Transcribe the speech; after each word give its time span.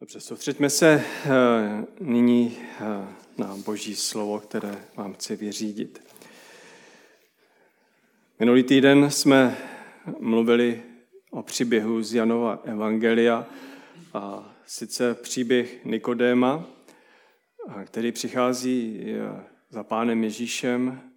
Dobře, 0.00 0.20
soustřeďme 0.20 0.70
se 0.70 1.04
eh, 1.24 1.30
nyní 2.00 2.58
eh, 2.58 2.84
na 3.38 3.56
Boží 3.56 3.96
slovo, 3.96 4.40
které 4.40 4.84
vám 4.96 5.14
chci 5.14 5.36
vyřídit. 5.36 6.02
Minulý 8.38 8.62
týden 8.62 9.10
jsme 9.10 9.56
mluvili 10.18 10.82
o 11.30 11.42
příběhu 11.42 12.02
z 12.02 12.14
Janova 12.14 12.60
Evangelia, 12.64 13.46
a 14.14 14.54
sice 14.66 15.14
příběh 15.14 15.84
Nikodéma, 15.84 16.66
který 17.84 18.12
přichází 18.12 19.04
eh, 19.06 19.44
za 19.70 19.84
pánem 19.84 20.24
Ježíšem 20.24 21.10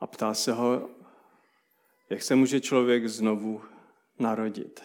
a 0.00 0.06
ptá 0.06 0.34
se 0.34 0.52
ho, 0.52 0.90
jak 2.10 2.22
se 2.22 2.34
může 2.34 2.60
člověk 2.60 3.08
znovu 3.08 3.62
narodit. 4.18 4.82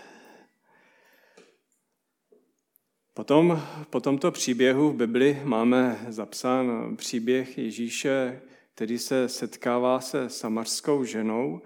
Potom, 3.17 3.61
po 3.89 3.99
tomto 3.99 4.31
příběhu 4.31 4.89
v 4.89 4.95
Bibli 4.95 5.41
máme 5.43 5.99
zapsán 6.09 6.95
příběh 6.95 7.57
Ježíše, 7.57 8.41
který 8.75 8.97
se 8.97 9.29
setkává 9.29 9.99
se 9.99 10.29
samarskou 10.29 11.03
ženou 11.03 11.61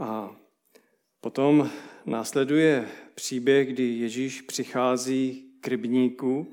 a 0.00 0.36
potom 1.20 1.70
následuje 2.06 2.88
příběh, 3.14 3.68
kdy 3.68 3.82
Ježíš 3.82 4.42
přichází 4.42 5.52
k 5.60 5.68
rybníku, 5.68 6.52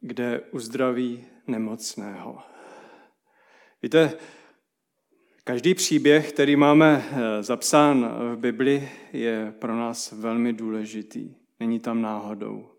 kde 0.00 0.40
uzdraví 0.40 1.24
nemocného. 1.46 2.38
Víte, 3.82 4.12
každý 5.44 5.74
příběh, 5.74 6.32
který 6.32 6.56
máme 6.56 7.04
zapsán 7.40 8.14
v 8.34 8.36
Bibli, 8.36 8.88
je 9.12 9.54
pro 9.58 9.76
nás 9.76 10.12
velmi 10.12 10.52
důležitý. 10.52 11.34
Není 11.60 11.80
tam 11.80 12.02
náhodou. 12.02 12.73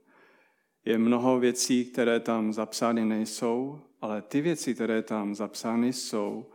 Je 0.85 0.97
mnoho 0.97 1.39
věcí, 1.39 1.85
které 1.85 2.19
tam 2.19 2.53
zapsány 2.53 3.05
nejsou, 3.05 3.81
ale 4.01 4.21
ty 4.21 4.41
věci, 4.41 4.75
které 4.75 5.01
tam 5.01 5.35
zapsány 5.35 5.93
jsou, 5.93 6.51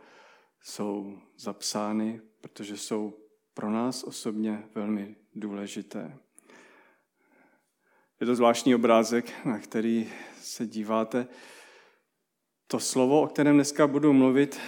jsou 0.61 1.17
zapsány, 1.37 2.21
protože 2.41 2.77
jsou 2.77 3.13
pro 3.53 3.71
nás 3.71 4.03
osobně 4.03 4.63
velmi 4.75 5.15
důležité. 5.35 6.17
Je 8.21 8.27
to 8.27 8.35
zvláštní 8.35 8.75
obrázek, 8.75 9.45
na 9.45 9.59
který 9.59 10.09
se 10.41 10.65
díváte. 10.65 11.27
To 12.67 12.79
slovo, 12.79 13.21
o 13.21 13.27
kterém 13.27 13.55
dneska 13.55 13.87
budu 13.87 14.13
mluvit, 14.13 14.59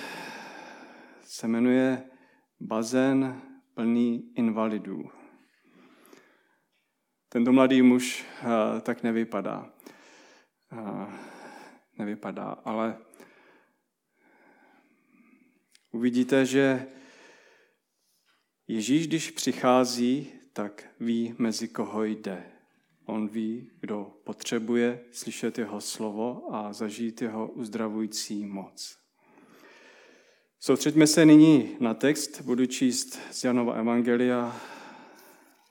se 1.21 1.47
jmenuje 1.47 2.03
bazén 2.59 3.41
plný 3.73 4.31
invalidů. 4.35 5.22
Tento 7.33 7.53
mladý 7.53 7.81
muž 7.81 8.25
eh, 8.41 8.81
tak 8.81 9.03
nevypadá. 9.03 9.69
Eh, 10.71 11.07
nevypadá, 11.97 12.45
ale 12.65 12.97
uvidíte, 15.91 16.45
že 16.45 16.87
Ježíš, 18.67 19.07
když 19.07 19.31
přichází, 19.31 20.31
tak 20.53 20.85
ví, 20.99 21.35
mezi 21.37 21.67
koho 21.67 22.03
jde. 22.03 22.43
On 23.05 23.27
ví, 23.27 23.71
kdo 23.79 24.13
potřebuje 24.23 24.99
slyšet 25.11 25.57
jeho 25.57 25.81
slovo 25.81 26.55
a 26.55 26.73
zažít 26.73 27.21
jeho 27.21 27.47
uzdravující 27.47 28.45
moc. 28.45 28.97
Soustřeďme 30.59 31.07
se 31.07 31.25
nyní 31.25 31.77
na 31.79 31.93
text, 31.93 32.41
budu 32.41 32.65
číst 32.65 33.19
z 33.31 33.43
Janova 33.43 33.73
Evangelia 33.73 34.61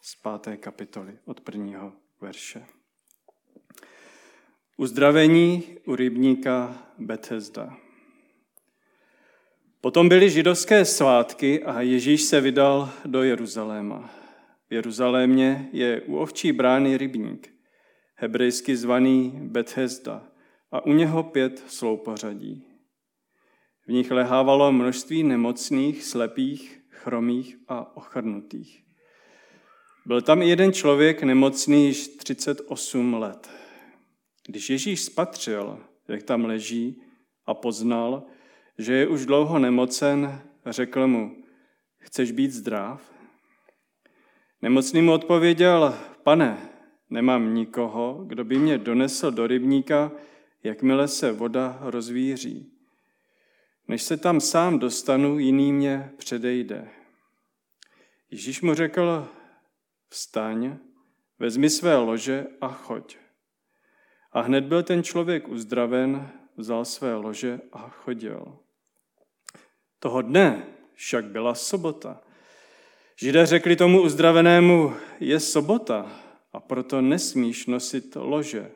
z 0.03 0.17
páté 0.17 0.57
kapitoly 0.57 1.19
od 1.25 1.41
prvního 1.41 1.93
verše. 2.21 2.67
Uzdravení 4.77 5.79
u 5.87 5.97
rybníka 5.97 6.87
Bethesda. 6.99 7.77
Potom 9.81 10.09
byly 10.09 10.31
židovské 10.31 10.85
svátky 10.85 11.65
a 11.65 11.81
Ježíš 11.81 12.23
se 12.23 12.41
vydal 12.41 12.91
do 13.05 13.23
Jeruzaléma. 13.23 14.11
V 14.71 14.75
Jeruzalémě 14.75 15.69
je 15.73 16.01
u 16.01 16.17
ovčí 16.17 16.53
brány 16.53 16.97
rybník, 16.97 17.55
hebrejsky 18.15 18.77
zvaný 18.77 19.33
Bethesda, 19.43 20.29
a 20.73 20.87
u 20.87 20.93
něho 20.93 21.23
pět 21.23 21.65
sloupořadí. 21.67 22.67
V 23.87 23.93
nich 23.93 24.11
lehávalo 24.11 24.73
množství 24.73 25.23
nemocných, 25.23 26.05
slepých, 26.05 26.83
chromých 26.91 27.57
a 27.69 27.97
ochrnutých. 27.97 28.82
Byl 30.07 30.23
tam 30.23 30.43
i 30.43 30.49
jeden 30.49 30.73
člověk 30.73 31.23
nemocný 31.23 31.87
již 31.87 32.09
38 32.09 33.15
let. 33.15 33.51
Když 34.47 34.71
Ježíš 34.71 35.03
spatřil, 35.03 35.79
jak 36.09 36.23
tam 36.23 36.45
leží 36.45 37.03
a 37.47 37.55
poznal, 37.55 38.23
že 38.79 38.93
je 38.93 39.07
už 39.07 39.27
dlouho 39.27 39.59
nemocen, 39.59 40.43
řekl 40.67 41.07
mu, 41.07 41.45
chceš 41.99 42.31
být 42.31 42.53
zdrav? 42.53 43.13
Nemocný 44.63 45.03
mu 45.03 45.13
odpověděl, 45.13 45.99
pane, 46.23 46.71
nemám 47.11 47.55
nikoho, 47.55 48.25
kdo 48.27 48.45
by 48.45 48.59
mě 48.59 48.79
donesl 48.79 49.31
do 49.31 49.47
rybníka, 49.47 50.13
jakmile 50.63 51.09
se 51.09 51.33
voda 51.33 51.79
rozvíří. 51.81 52.73
Než 53.89 54.03
se 54.03 54.17
tam 54.17 54.41
sám 54.41 54.79
dostanu, 54.79 55.39
jiný 55.39 55.73
mě 55.73 56.11
předejde. 56.17 56.89
Ježíš 58.31 58.61
mu 58.61 58.75
řekl, 58.75 59.29
vstaň, 60.13 60.77
vezmi 61.39 61.71
své 61.71 61.97
lože 61.97 62.47
a 62.61 62.69
choď. 62.69 63.17
A 64.33 64.41
hned 64.41 64.65
byl 64.65 64.83
ten 64.83 65.03
člověk 65.03 65.49
uzdraven, 65.49 66.29
vzal 66.57 66.85
své 66.85 67.15
lože 67.15 67.61
a 67.73 67.89
chodil. 67.89 68.59
Toho 69.99 70.23
dne 70.23 70.67
však 70.95 71.25
byla 71.25 71.55
sobota. 71.55 72.21
Židé 73.17 73.47
řekli 73.47 73.77
tomu 73.77 74.03
uzdravenému, 74.03 74.95
je 75.21 75.41
sobota 75.41 76.13
a 76.53 76.61
proto 76.61 77.01
nesmíš 77.01 77.67
nosit 77.67 78.17
lože. 78.17 78.71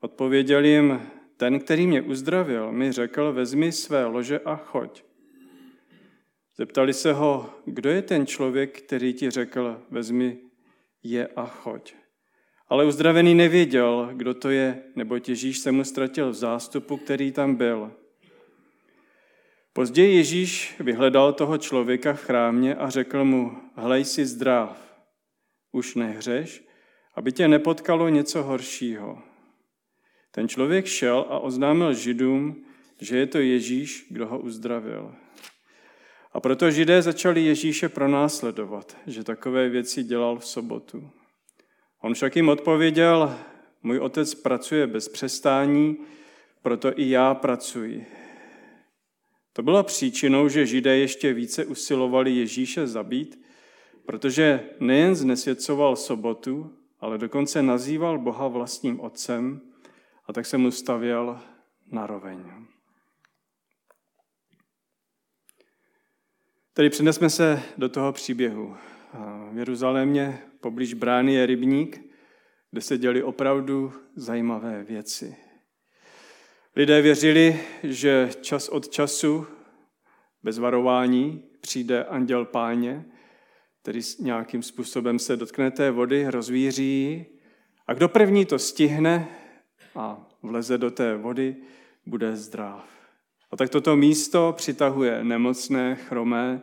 Odpověděl 0.00 0.64
jim, 0.64 1.10
ten, 1.36 1.60
který 1.60 1.86
mě 1.86 2.02
uzdravil, 2.02 2.72
mi 2.72 2.92
řekl, 2.92 3.32
vezmi 3.32 3.72
své 3.72 4.04
lože 4.04 4.38
a 4.38 4.56
choď. 4.56 5.09
Zeptali 6.60 6.92
se 6.94 7.12
ho, 7.12 7.50
kdo 7.64 7.90
je 7.90 8.02
ten 8.02 8.26
člověk, 8.26 8.82
který 8.82 9.14
ti 9.14 9.30
řekl, 9.30 9.82
vezmi 9.90 10.38
je 11.02 11.26
a 11.26 11.46
choď. 11.46 11.94
Ale 12.68 12.84
uzdravený 12.84 13.34
nevěděl, 13.34 14.10
kdo 14.12 14.34
to 14.34 14.50
je, 14.50 14.82
nebo 14.96 15.16
Ježíš 15.28 15.58
se 15.58 15.72
mu 15.72 15.84
ztratil 15.84 16.30
v 16.30 16.34
zástupu, 16.34 16.96
který 16.96 17.32
tam 17.32 17.54
byl. 17.54 17.92
Později 19.72 20.16
Ježíš 20.16 20.74
vyhledal 20.80 21.32
toho 21.32 21.58
člověka 21.58 22.12
v 22.12 22.22
chrámě 22.22 22.74
a 22.74 22.90
řekl 22.90 23.24
mu, 23.24 23.52
hlej 23.74 24.04
si 24.04 24.26
zdrav, 24.26 25.02
už 25.72 25.94
nehřeš, 25.94 26.64
aby 27.14 27.32
tě 27.32 27.48
nepotkalo 27.48 28.08
něco 28.08 28.42
horšího. 28.42 29.22
Ten 30.30 30.48
člověk 30.48 30.86
šel 30.86 31.26
a 31.28 31.38
oznámil 31.38 31.94
židům, 31.94 32.64
že 33.00 33.16
je 33.16 33.26
to 33.26 33.38
Ježíš, 33.38 34.06
kdo 34.10 34.26
ho 34.26 34.38
uzdravil. 34.38 35.14
A 36.32 36.40
proto 36.40 36.70
židé 36.70 37.02
začali 37.02 37.44
Ježíše 37.44 37.88
pronásledovat, 37.88 38.96
že 39.06 39.24
takové 39.24 39.68
věci 39.68 40.02
dělal 40.02 40.38
v 40.38 40.46
sobotu. 40.46 41.10
On 42.00 42.14
však 42.14 42.36
jim 42.36 42.48
odpověděl, 42.48 43.34
můj 43.82 43.98
otec 43.98 44.34
pracuje 44.34 44.86
bez 44.86 45.08
přestání, 45.08 45.96
proto 46.62 46.98
i 46.98 47.10
já 47.10 47.34
pracuji. 47.34 48.06
To 49.52 49.62
byla 49.62 49.82
příčinou, 49.82 50.48
že 50.48 50.66
židé 50.66 50.96
ještě 50.96 51.32
více 51.32 51.64
usilovali 51.64 52.30
Ježíše 52.30 52.86
zabít, 52.86 53.40
protože 54.06 54.64
nejen 54.80 55.14
znesvěcoval 55.14 55.96
sobotu, 55.96 56.70
ale 57.00 57.18
dokonce 57.18 57.62
nazýval 57.62 58.18
Boha 58.18 58.48
vlastním 58.48 59.00
otcem 59.00 59.60
a 60.26 60.32
tak 60.32 60.46
se 60.46 60.58
mu 60.58 60.70
stavěl 60.70 61.40
na 61.92 62.06
roveň. 62.06 62.38
Tedy 66.72 66.90
přinesme 66.90 67.30
se 67.30 67.62
do 67.76 67.88
toho 67.88 68.12
příběhu. 68.12 68.76
V 69.52 69.58
Jeruzalémě 69.58 70.38
poblíž 70.60 70.94
brány 70.94 71.34
je 71.34 71.46
rybník, 71.46 72.00
kde 72.70 72.80
se 72.80 72.98
děli 72.98 73.22
opravdu 73.22 73.92
zajímavé 74.16 74.84
věci. 74.84 75.36
Lidé 76.76 77.02
věřili, 77.02 77.60
že 77.82 78.30
čas 78.40 78.68
od 78.68 78.88
času, 78.88 79.46
bez 80.42 80.58
varování, 80.58 81.42
přijde 81.60 82.04
anděl 82.04 82.44
páně, 82.44 83.04
který 83.82 84.00
nějakým 84.20 84.62
způsobem 84.62 85.18
se 85.18 85.36
dotkne 85.36 85.70
té 85.70 85.90
vody, 85.90 86.30
rozvíří 86.30 87.26
a 87.86 87.94
kdo 87.94 88.08
první 88.08 88.46
to 88.46 88.58
stihne 88.58 89.28
a 89.94 90.28
vleze 90.42 90.78
do 90.78 90.90
té 90.90 91.16
vody, 91.16 91.56
bude 92.06 92.36
zdrav. 92.36 92.99
A 93.50 93.56
tak 93.56 93.70
toto 93.70 93.96
místo 93.96 94.54
přitahuje 94.56 95.24
nemocné, 95.24 95.96
chromé, 95.96 96.62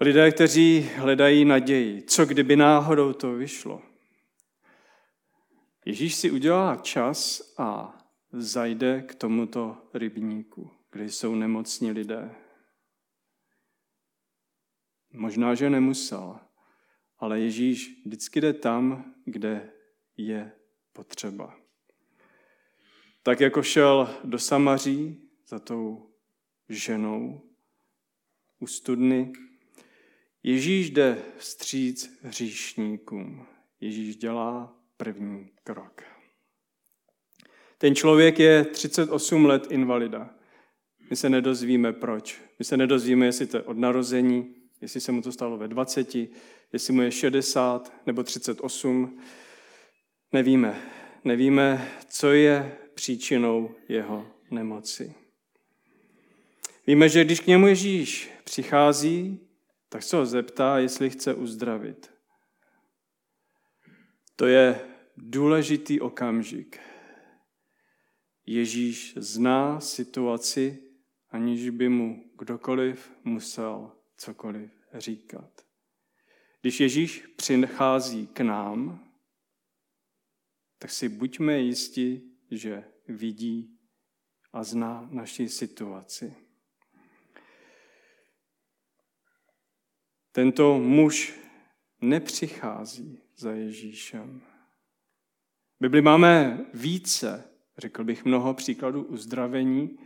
lidé, 0.00 0.30
kteří 0.30 0.90
hledají 0.96 1.44
naději. 1.44 2.02
Co 2.02 2.26
kdyby 2.26 2.56
náhodou 2.56 3.12
to 3.12 3.32
vyšlo? 3.32 3.82
Ježíš 5.84 6.14
si 6.14 6.30
udělá 6.30 6.76
čas 6.76 7.42
a 7.58 7.98
zajde 8.32 9.02
k 9.02 9.14
tomuto 9.14 9.76
rybníku, 9.94 10.70
kde 10.92 11.04
jsou 11.04 11.34
nemocní 11.34 11.92
lidé. 11.92 12.34
Možná, 15.12 15.54
že 15.54 15.70
nemusel, 15.70 16.40
ale 17.18 17.40
Ježíš 17.40 18.02
vždycky 18.06 18.40
jde 18.40 18.52
tam, 18.52 19.14
kde 19.24 19.72
je 20.16 20.52
potřeba. 20.92 21.63
Tak 23.26 23.40
jako 23.40 23.62
šel 23.62 24.16
do 24.24 24.38
Samaří 24.38 25.20
za 25.48 25.58
tou 25.58 26.10
ženou 26.68 27.40
u 28.58 28.66
studny, 28.66 29.32
Ježíš 30.46 30.90
jde 30.90 31.22
vstříc 31.36 32.18
hříšníkům. 32.22 33.46
Ježíš 33.80 34.16
dělá 34.16 34.76
první 34.96 35.50
krok. 35.62 36.02
Ten 37.78 37.94
člověk 37.94 38.38
je 38.38 38.64
38 38.64 39.44
let 39.44 39.66
invalida. 39.70 40.30
My 41.10 41.16
se 41.16 41.28
nedozvíme 41.28 41.92
proč. 41.92 42.42
My 42.58 42.64
se 42.64 42.76
nedozvíme, 42.76 43.26
jestli 43.26 43.46
to 43.46 43.56
je 43.56 43.62
od 43.62 43.78
narození, 43.78 44.54
jestli 44.80 45.00
se 45.00 45.12
mu 45.12 45.22
to 45.22 45.32
stalo 45.32 45.58
ve 45.58 45.68
20, 45.68 46.14
jestli 46.72 46.92
mu 46.92 47.02
je 47.02 47.10
60 47.10 47.92
nebo 48.06 48.22
38. 48.22 49.20
Nevíme. 50.32 50.82
Nevíme, 51.24 51.88
co 52.08 52.32
je 52.32 52.78
příčinou 52.94 53.74
jeho 53.88 54.26
nemoci. 54.50 55.14
Víme, 56.86 57.08
že 57.08 57.24
když 57.24 57.40
k 57.40 57.46
němu 57.46 57.66
Ježíš 57.66 58.30
přichází, 58.44 59.40
tak 59.88 60.02
se 60.02 60.16
ho 60.16 60.26
zeptá, 60.26 60.78
jestli 60.78 61.10
chce 61.10 61.34
uzdravit. 61.34 62.10
To 64.36 64.46
je 64.46 64.80
důležitý 65.16 66.00
okamžik. 66.00 66.80
Ježíš 68.46 69.14
zná 69.16 69.80
situaci, 69.80 70.82
aniž 71.30 71.70
by 71.70 71.88
mu 71.88 72.24
kdokoliv 72.38 73.12
musel 73.24 73.92
cokoliv 74.16 74.70
říkat. 74.94 75.50
Když 76.60 76.80
Ježíš 76.80 77.26
přichází 77.36 78.26
k 78.26 78.40
nám, 78.40 79.08
tak 80.78 80.90
si 80.90 81.08
buďme 81.08 81.58
jisti, 81.58 82.22
že 82.50 82.84
vidí 83.08 83.78
a 84.52 84.64
zná 84.64 85.08
naši 85.10 85.48
situaci. 85.48 86.34
Tento 90.32 90.78
muž 90.78 91.34
nepřichází 92.00 93.20
za 93.36 93.52
Ježíšem. 93.52 94.42
Bibli 95.80 96.02
máme 96.02 96.66
více, 96.74 97.50
řekl 97.78 98.04
bych 98.04 98.24
mnoho 98.24 98.54
příkladů 98.54 99.02
uzdravení, 99.02 99.98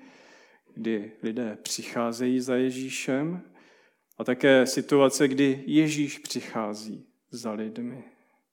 kdy 0.75 1.13
lidé 1.23 1.59
přicházejí 1.63 2.41
za 2.41 2.57
Ježíšem 2.57 3.43
a 4.19 4.25
také 4.25 4.67
situace, 4.67 5.29
kdy 5.29 5.65
Ježíš 5.67 6.19
přichází 6.19 7.07
za 7.31 7.53
lidmi. 7.53 8.05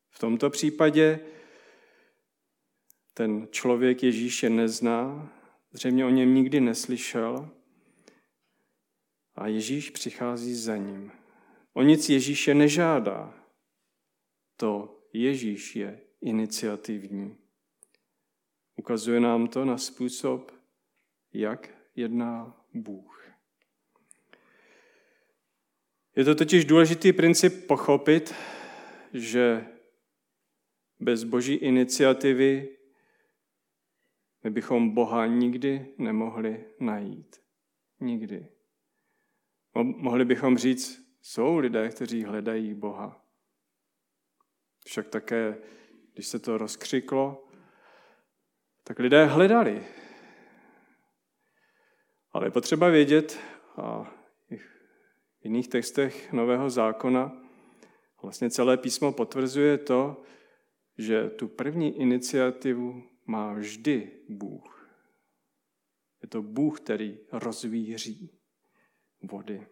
V 0.09 0.19
tomto 0.19 0.49
případě 0.49 1.19
ten 3.17 3.47
člověk 3.51 4.03
Ježíše 4.03 4.49
nezná, 4.49 5.33
zřejmě 5.71 6.05
o 6.05 6.09
něm 6.09 6.35
nikdy 6.35 6.61
neslyšel 6.61 7.49
a 9.35 9.47
Ježíš 9.47 9.89
přichází 9.89 10.55
za 10.55 10.77
ním. 10.77 11.11
O 11.73 11.81
nic 11.81 12.09
Ježíše 12.09 12.53
nežádá. 12.53 13.33
To 14.57 15.01
Ježíš 15.13 15.75
je 15.75 16.01
iniciativní. 16.21 17.37
Ukazuje 18.75 19.19
nám 19.19 19.47
to 19.47 19.65
na 19.65 19.77
způsob, 19.77 20.51
jak 21.33 21.69
jedná 21.95 22.65
Bůh. 22.73 23.31
Je 26.15 26.23
to 26.23 26.35
totiž 26.35 26.65
důležitý 26.65 27.13
princip 27.13 27.67
pochopit, 27.67 28.33
že 29.13 29.65
bez 30.99 31.23
boží 31.23 31.53
iniciativy 31.53 32.75
my 34.45 34.51
bychom 34.51 34.93
Boha 34.93 35.25
nikdy 35.25 35.93
nemohli 35.97 36.65
najít. 36.79 37.35
Nikdy. 37.99 38.47
Mohli 39.83 40.25
bychom 40.25 40.57
říct, 40.57 41.17
jsou 41.21 41.57
lidé, 41.57 41.89
kteří 41.89 42.23
hledají 42.23 42.73
Boha. 42.73 43.25
Však 44.85 45.07
také, 45.07 45.57
když 46.13 46.27
se 46.27 46.39
to 46.39 46.57
rozkřiklo, 46.57 47.47
tak 48.83 48.99
lidé 48.99 49.25
hledali. 49.25 49.83
Ale 52.31 52.47
je 52.47 52.51
potřeba 52.51 52.89
vědět, 52.89 53.39
a 53.77 54.03
v 55.41 55.43
jiných 55.43 55.67
textech 55.67 56.33
Nového 56.33 56.69
zákona 56.69 57.41
vlastně 58.21 58.49
celé 58.49 58.77
písmo 58.77 59.11
potvrzuje 59.11 59.77
to, 59.77 60.23
že 60.97 61.29
tu 61.29 61.47
první 61.47 61.99
iniciativu 61.99 63.14
má 63.25 63.53
vždy 63.53 64.11
Bůh. 64.29 64.89
Je 66.21 66.29
to 66.29 66.41
Bůh, 66.41 66.81
který 66.81 67.17
rozvíří 67.31 68.31
vody. 69.21 69.67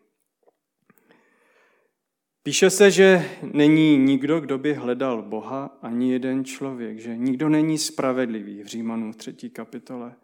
Píše 2.44 2.70
se, 2.70 2.92
že 2.92 3.30
není 3.54 3.98
nikdo, 3.98 4.40
kdo 4.40 4.58
by 4.58 4.74
hledal 4.74 5.22
Boha, 5.22 5.66
ani 5.82 6.12
jeden 6.12 6.46
člověk, 6.46 7.00
že 7.00 7.18
nikdo 7.18 7.50
není 7.50 7.78
spravedlivý 7.78 8.64
v 8.64 8.68
Římanu 8.68 9.14
3. 9.14 9.50
kapitole. 9.50 10.16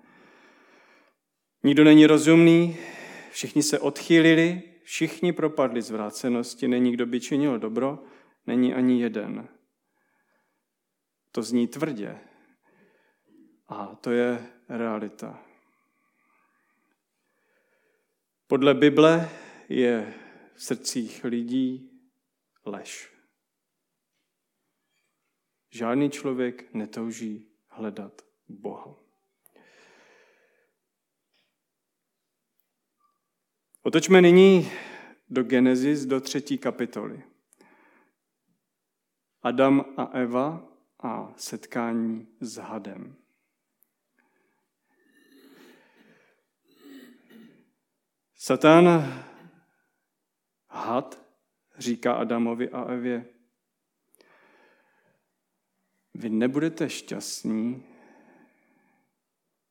Nikdo 1.64 1.84
není 1.84 2.06
rozumný, 2.06 2.78
všichni 3.32 3.64
se 3.64 3.80
odchýlili, 3.80 4.62
všichni 4.84 5.34
propadli 5.34 5.82
zvrácenosti, 5.82 6.68
není 6.68 6.92
kdo 6.92 7.06
by 7.06 7.20
činil 7.20 7.60
dobro, 7.60 8.04
není 8.48 8.74
ani 8.74 9.02
jeden. 9.02 9.48
To 11.32 11.44
zní 11.44 11.68
tvrdě. 11.68 12.29
A 13.70 13.96
to 13.96 14.12
je 14.12 14.52
realita. 14.70 15.44
Podle 18.48 18.74
Bible 18.74 19.30
je 19.70 20.14
v 20.54 20.64
srdcích 20.64 21.24
lidí 21.24 21.92
lež. 22.66 23.14
Žádný 25.70 26.10
člověk 26.10 26.74
netouží 26.74 27.48
hledat 27.68 28.22
Boha. 28.48 28.96
Otočme 33.84 34.22
nyní 34.22 34.72
do 35.30 35.44
Genesis, 35.44 36.06
do 36.06 36.22
třetí 36.22 36.58
kapitoly. 36.58 37.24
Adam 39.42 39.86
a 39.98 40.04
Eva 40.04 40.68
a 41.00 41.34
setkání 41.38 42.28
s 42.40 42.58
hadem. 42.58 43.16
Satan, 48.42 48.88
had, 50.70 51.26
říká 51.78 52.14
Adamovi 52.14 52.70
a 52.70 52.84
Evě, 52.84 53.26
vy 56.14 56.30
nebudete 56.30 56.90
šťastní, 56.90 57.86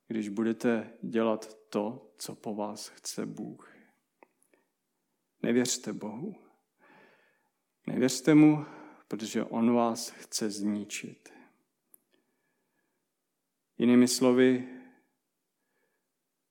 když 0.08 0.28
budete 0.28 0.92
dělat 1.02 1.54
to, 1.54 2.12
co 2.18 2.34
po 2.34 2.54
vás 2.54 2.88
chce 2.88 3.26
Bůh. 3.26 3.76
Nevěřte 5.42 5.92
Bohu. 5.92 6.37
Nevěřte 7.87 8.34
mu, 8.34 8.66
protože 9.08 9.44
on 9.44 9.75
vás 9.75 10.10
chce 10.10 10.50
zničit. 10.50 11.32
Jinými 13.78 14.08
slovy, 14.08 14.68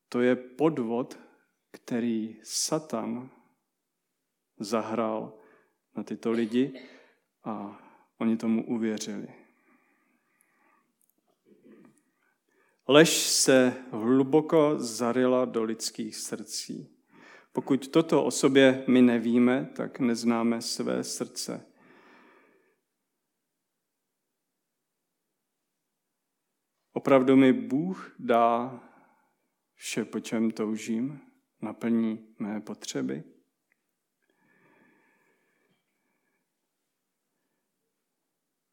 to 0.10 0.22
je 0.22 0.36
podvod, 0.36 1.27
který 1.72 2.40
Satan 2.44 3.30
zahrál 4.60 5.34
na 5.96 6.04
tyto 6.04 6.32
lidi 6.32 6.88
a 7.44 7.82
oni 8.18 8.38
tomu 8.38 8.68
uvěřili. 8.68 9.28
Lež 12.88 13.10
se 13.18 13.84
hluboko 13.92 14.80
zarila 14.80 15.46
do 15.46 15.64
lidských 15.64 16.16
srdcí. 16.16 16.98
Pokud 17.54 17.88
toto 17.88 18.24
o 18.24 18.32
sobě 18.32 18.84
my 18.88 19.02
nevíme, 19.02 19.70
tak 19.76 20.00
neznáme 20.00 20.62
své 20.62 21.04
srdce. 21.04 21.66
Opravdu 26.94 27.36
mi 27.36 27.54
Bůh 27.54 28.16
dá 28.20 28.80
vše, 29.76 30.06
po 30.06 30.20
čem 30.20 30.52
toužím, 30.52 31.27
naplní 31.62 32.36
mé 32.40 32.62
potřeby. 32.62 33.24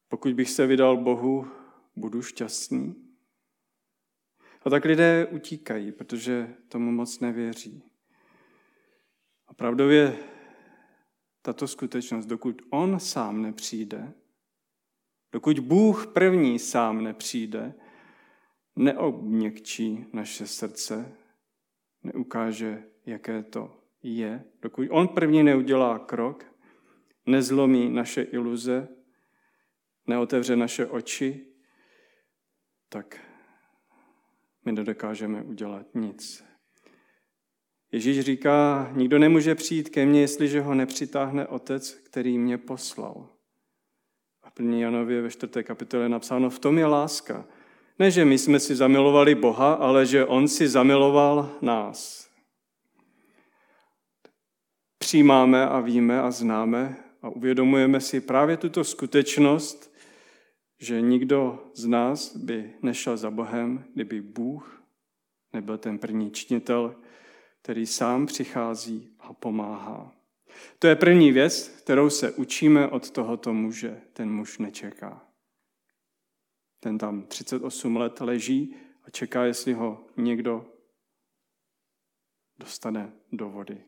Pokud 0.07 0.33
bych 0.33 0.49
se 0.49 0.67
vydal 0.67 0.97
Bohu, 0.97 1.47
budu 1.95 2.21
šťastný? 2.21 2.95
A 4.65 4.69
tak 4.69 4.85
lidé 4.85 5.25
utíkají, 5.25 5.91
protože 5.91 6.55
tomu 6.67 6.91
moc 6.91 7.19
nevěří. 7.19 7.83
A 9.47 9.53
pravdově 9.53 10.17
tato 11.41 11.67
skutečnost, 11.67 12.25
dokud 12.25 12.61
on 12.69 12.99
sám 12.99 13.41
nepřijde, 13.41 14.13
dokud 15.31 15.59
Bůh 15.59 16.07
první 16.07 16.59
sám 16.59 17.03
nepřijde, 17.03 17.73
neobměkčí 18.75 20.05
naše 20.13 20.47
srdce, 20.47 21.17
neukáže, 22.05 22.83
jaké 23.05 23.43
to 23.43 23.81
je, 24.03 24.43
dokud 24.61 24.87
on 24.91 25.07
první 25.07 25.43
neudělá 25.43 25.99
krok, 25.99 26.45
nezlomí 27.25 27.89
naše 27.89 28.21
iluze, 28.21 28.87
neotevře 30.07 30.55
naše 30.55 30.87
oči, 30.87 31.47
tak 32.89 33.19
my 34.65 34.71
nedokážeme 34.71 35.43
udělat 35.43 35.85
nic. 35.95 36.43
Ježíš 37.91 38.19
říká, 38.19 38.89
nikdo 38.95 39.19
nemůže 39.19 39.55
přijít 39.55 39.89
ke 39.89 40.05
mně, 40.05 40.21
jestliže 40.21 40.61
ho 40.61 40.75
nepřitáhne 40.75 41.47
otec, 41.47 41.91
který 41.91 42.37
mě 42.37 42.57
poslal. 42.57 43.29
A 44.43 44.51
první 44.51 44.81
Janově 44.81 45.21
ve 45.21 45.29
čtvrté 45.29 45.63
kapitole 45.63 46.03
je 46.03 46.09
napsáno, 46.09 46.49
v 46.49 46.59
tom 46.59 46.77
je 46.77 46.85
láska. 46.85 47.47
Ne, 47.99 48.11
že 48.11 48.25
my 48.25 48.37
jsme 48.37 48.59
si 48.59 48.75
zamilovali 48.75 49.35
Boha, 49.35 49.73
ale 49.73 50.05
že 50.05 50.25
on 50.25 50.47
si 50.47 50.67
zamiloval 50.67 51.51
nás. 51.61 52.29
Přijímáme 54.97 55.67
a 55.67 55.79
víme 55.79 56.21
a 56.21 56.31
známe 56.31 56.97
a 57.21 57.29
uvědomujeme 57.29 58.01
si 58.01 58.21
právě 58.21 58.57
tuto 58.57 58.83
skutečnost, 58.83 59.95
že 60.79 61.01
nikdo 61.01 61.63
z 61.73 61.85
nás 61.85 62.37
by 62.37 62.73
nešel 62.81 63.17
za 63.17 63.31
Bohem, 63.31 63.85
kdyby 63.93 64.21
Bůh 64.21 64.83
nebyl 65.53 65.77
ten 65.77 65.97
první 65.97 66.31
činitel, 66.31 66.95
který 67.61 67.85
sám 67.85 68.25
přichází 68.25 69.15
a 69.19 69.33
pomáhá. 69.33 70.11
To 70.79 70.87
je 70.87 70.95
první 70.95 71.31
věc, 71.31 71.67
kterou 71.67 72.09
se 72.09 72.31
učíme 72.31 72.87
od 72.87 73.11
tohoto 73.11 73.53
muže. 73.53 74.01
Ten 74.13 74.31
muž 74.31 74.57
nečeká. 74.57 75.21
Ten 76.85 76.97
tam 76.97 77.23
38 77.23 77.97
let 77.97 78.21
leží 78.21 78.75
a 79.03 79.09
čeká, 79.09 79.45
jestli 79.45 79.73
ho 79.73 80.07
někdo 80.17 80.65
dostane 82.59 83.13
do 83.31 83.49
vody. 83.49 83.83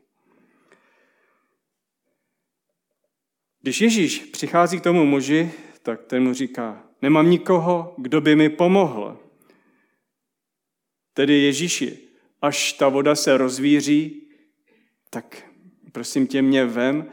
Když 3.60 3.80
Ježíš 3.80 4.18
přichází 4.18 4.80
k 4.80 4.82
tomu 4.82 5.06
muži, 5.06 5.52
tak 5.82 6.04
ten 6.04 6.22
mu 6.24 6.34
říká, 6.34 6.88
nemám 7.02 7.30
nikoho, 7.30 7.94
kdo 7.98 8.20
by 8.20 8.36
mi 8.36 8.48
pomohl. 8.48 9.18
Tedy 11.12 11.42
Ježíši, 11.42 12.08
až 12.42 12.72
ta 12.72 12.88
voda 12.88 13.14
se 13.14 13.36
rozvíří, 13.36 14.30
tak 15.10 15.50
prosím 15.92 16.26
tě 16.26 16.42
mě 16.42 16.64
vem 16.64 17.12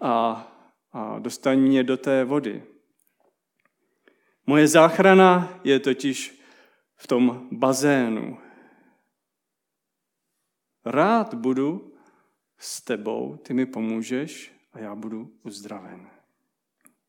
a, 0.00 0.46
a 0.92 1.18
dostaň 1.18 1.58
mě 1.58 1.84
do 1.84 1.96
té 1.96 2.24
vody. 2.24 2.62
Moje 4.50 4.68
záchrana 4.68 5.60
je 5.64 5.80
totiž 5.80 6.42
v 6.96 7.06
tom 7.06 7.48
bazénu. 7.52 8.38
Rád 10.84 11.34
budu 11.34 11.94
s 12.58 12.82
tebou, 12.82 13.36
ty 13.36 13.54
mi 13.54 13.66
pomůžeš 13.66 14.52
a 14.72 14.78
já 14.78 14.94
budu 14.94 15.32
uzdraven. 15.42 16.10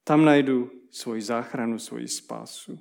Tam 0.04 0.26
najdu 0.26 0.72
svoji 0.90 1.22
záchranu, 1.22 1.80
svoji 1.80 2.08
spásu. 2.08 2.80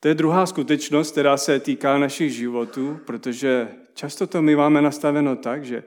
To 0.00 0.08
je 0.08 0.14
druhá 0.14 0.46
skutečnost, 0.46 1.10
která 1.10 1.36
se 1.36 1.60
týká 1.60 1.98
našich 1.98 2.32
životů, 2.32 3.00
protože 3.06 3.76
často 3.94 4.26
to 4.26 4.42
my 4.42 4.56
máme 4.56 4.82
nastaveno 4.82 5.36
tak, 5.36 5.64
že 5.64 5.84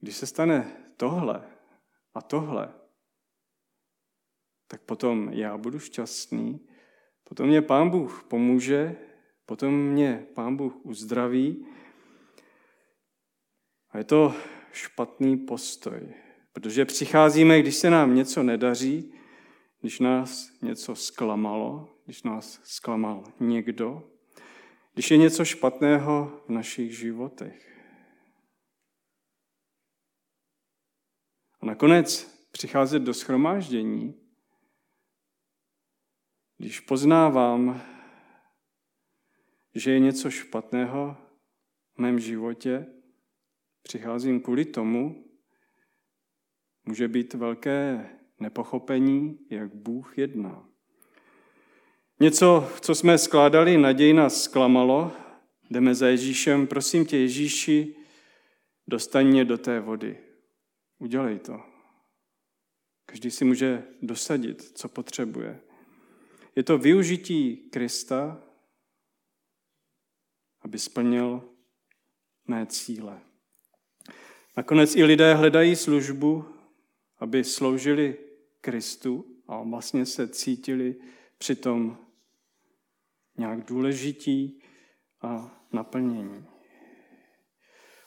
když 0.00 0.16
se 0.16 0.26
stane 0.26 0.76
tohle 0.96 1.57
a 2.18 2.20
tohle, 2.20 2.74
tak 4.66 4.82
potom 4.82 5.28
já 5.32 5.56
budu 5.56 5.78
šťastný, 5.78 6.66
potom 7.24 7.46
mě 7.46 7.62
Pán 7.62 7.90
Bůh 7.90 8.24
pomůže, 8.28 8.96
potom 9.46 9.74
mě 9.74 10.26
Pán 10.34 10.56
Bůh 10.56 10.86
uzdraví. 10.86 11.66
A 13.90 13.98
je 13.98 14.04
to 14.04 14.34
špatný 14.72 15.36
postoj, 15.36 16.14
protože 16.52 16.84
přicházíme, 16.84 17.60
když 17.60 17.76
se 17.76 17.90
nám 17.90 18.14
něco 18.14 18.42
nedaří, 18.42 19.12
když 19.80 20.00
nás 20.00 20.50
něco 20.62 20.94
zklamalo, 20.94 21.88
když 22.04 22.22
nás 22.22 22.60
zklamal 22.64 23.24
někdo, 23.40 24.10
když 24.94 25.10
je 25.10 25.16
něco 25.16 25.44
špatného 25.44 26.42
v 26.46 26.48
našich 26.48 26.98
životech. 26.98 27.77
A 31.60 31.66
nakonec 31.66 32.38
přicházet 32.52 32.98
do 32.98 33.14
schromáždění, 33.14 34.14
když 36.58 36.80
poznávám, 36.80 37.82
že 39.74 39.90
je 39.90 39.98
něco 39.98 40.30
špatného 40.30 41.16
v 41.94 41.98
mém 41.98 42.18
životě, 42.18 42.86
přicházím 43.82 44.40
kvůli 44.40 44.64
tomu, 44.64 45.24
může 46.84 47.08
být 47.08 47.34
velké 47.34 48.10
nepochopení, 48.40 49.38
jak 49.50 49.74
Bůh 49.74 50.18
jedná. 50.18 50.68
Něco, 52.20 52.72
co 52.80 52.94
jsme 52.94 53.18
skládali, 53.18 53.78
naději 53.78 54.12
nás 54.12 54.42
zklamalo, 54.42 55.12
jdeme 55.70 55.94
za 55.94 56.08
Ježíšem, 56.08 56.66
prosím 56.66 57.06
tě 57.06 57.16
Ježíši, 57.16 57.96
dostaň 58.86 59.26
mě 59.26 59.44
do 59.44 59.58
té 59.58 59.80
vody. 59.80 60.27
Udělej 60.98 61.38
to. 61.38 61.62
Každý 63.06 63.30
si 63.30 63.44
může 63.44 63.84
dosadit, 64.02 64.62
co 64.62 64.88
potřebuje. 64.88 65.60
Je 66.56 66.62
to 66.62 66.78
využití 66.78 67.56
Krista, 67.56 68.42
aby 70.60 70.78
splnil 70.78 71.54
mé 72.46 72.66
cíle. 72.66 73.20
Nakonec 74.56 74.96
i 74.96 75.04
lidé 75.04 75.34
hledají 75.34 75.76
službu, 75.76 76.44
aby 77.18 77.44
sloužili 77.44 78.18
Kristu 78.60 79.42
a 79.46 79.62
vlastně 79.62 80.06
se 80.06 80.28
cítili 80.28 80.96
přitom 81.38 81.98
nějak 83.38 83.64
důležití 83.64 84.62
a 85.20 85.62
naplnění. 85.72 86.57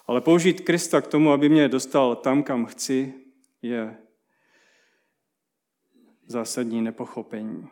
Ale 0.08 0.22
použít 0.22 0.62
Krista 0.62 1.02
k 1.02 1.08
tomu, 1.08 1.32
aby 1.32 1.50
mě 1.50 1.68
dostal 1.68 2.16
tam, 2.16 2.44
kam 2.44 2.66
chci, 2.66 3.14
je 3.62 3.98
zásadní 6.28 6.82
nepochopení. 6.82 7.68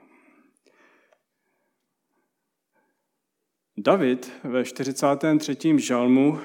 David 3.78 4.32
ve 4.44 4.66
43. 4.66 5.80
žalmu 5.80 6.40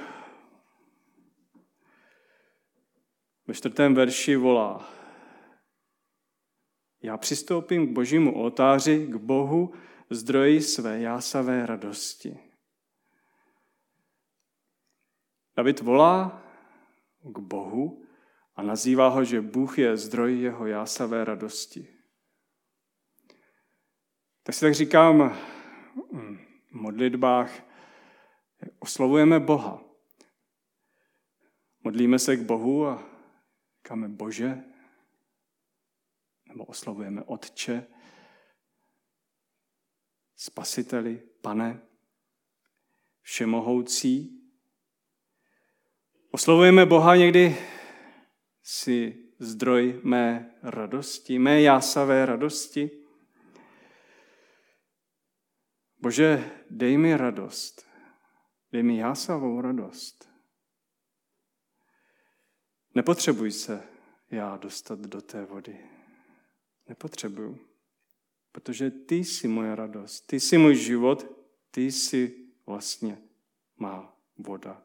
ve 3.47 3.55
čtvrtém 3.55 3.95
verši 3.95 4.37
volá 4.37 4.91
Já 7.03 7.17
přistoupím 7.17 7.87
k 7.87 7.91
božímu 7.91 8.35
oltáři, 8.39 9.07
k 9.07 9.17
Bohu, 9.17 9.73
zdroji 10.11 10.63
své 10.63 11.01
jásavé 11.01 11.67
radosti. 11.67 12.54
David 15.57 15.81
volá 15.81 16.43
k 17.23 17.39
Bohu 17.39 18.07
a 18.57 18.63
nazývá 18.63 19.09
ho, 19.09 19.25
že 19.25 19.41
Bůh 19.41 19.79
je 19.79 19.97
zdroj 19.97 20.41
jeho 20.41 20.67
jásavé 20.67 21.25
radosti. 21.25 21.89
Tak 24.43 24.55
si 24.55 24.61
tak 24.61 24.75
říkám 24.75 25.39
v 26.71 26.73
modlitbách, 26.73 27.63
oslovujeme 28.79 29.41
Boha. 29.41 29.85
Modlíme 31.85 32.19
se 32.19 32.37
k 32.37 32.41
Bohu 32.41 32.87
a 32.87 33.05
říkáme 33.77 34.09
Bože, 34.09 34.65
nebo 36.49 36.65
oslovujeme 36.65 37.23
Otče, 37.23 37.87
Spasiteli, 40.37 41.23
Pane, 41.41 41.81
Všemohoucí. 43.21 44.44
Oslovujeme 46.35 46.87
Boha 46.87 47.17
někdy 47.17 47.57
si 48.63 49.25
zdroj 49.39 50.01
mé 50.03 50.55
radosti, 50.63 51.39
mé 51.39 51.63
jásavé 51.63 52.27
radosti. 52.27 52.91
Bože, 55.99 56.51
dej 56.71 56.99
mi 56.99 57.17
radost, 57.17 57.87
dej 58.73 58.83
mi 58.83 58.99
jásavou 58.99 59.61
radost. 59.61 60.29
Nepotřebuj 62.95 63.51
se 63.53 63.83
já 64.31 64.57
dostat 64.57 64.99
do 64.99 65.21
té 65.21 65.45
vody. 65.45 65.91
Nepotřebuju. 66.89 67.59
Protože 68.53 68.91
ty 68.91 69.15
jsi 69.15 69.49
moje 69.49 69.75
radost, 69.75 70.21
ty 70.27 70.41
jsi 70.41 70.59
můj 70.59 70.75
život, 70.75 71.27
ty 71.71 71.93
jsi 71.93 72.49
vlastně 72.67 73.19
má 73.77 74.17
voda. 74.39 74.84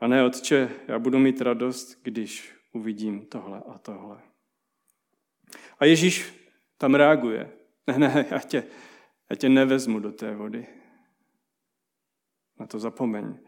A 0.00 0.06
ne, 0.06 0.24
Otče, 0.24 0.70
já 0.88 0.98
budu 0.98 1.18
mít 1.18 1.40
radost, 1.40 1.98
když 2.02 2.54
uvidím 2.72 3.26
tohle 3.26 3.62
a 3.68 3.78
tohle. 3.78 4.22
A 5.78 5.84
Ježíš 5.84 6.34
tam 6.78 6.94
reaguje. 6.94 7.52
Ne, 7.86 7.98
ne, 7.98 8.26
já 8.30 8.38
tě, 8.38 8.64
já 9.30 9.36
tě 9.36 9.48
nevezmu 9.48 9.98
do 9.98 10.12
té 10.12 10.34
vody. 10.34 10.66
Na 12.58 12.66
to 12.66 12.78
zapomeň. 12.78 13.38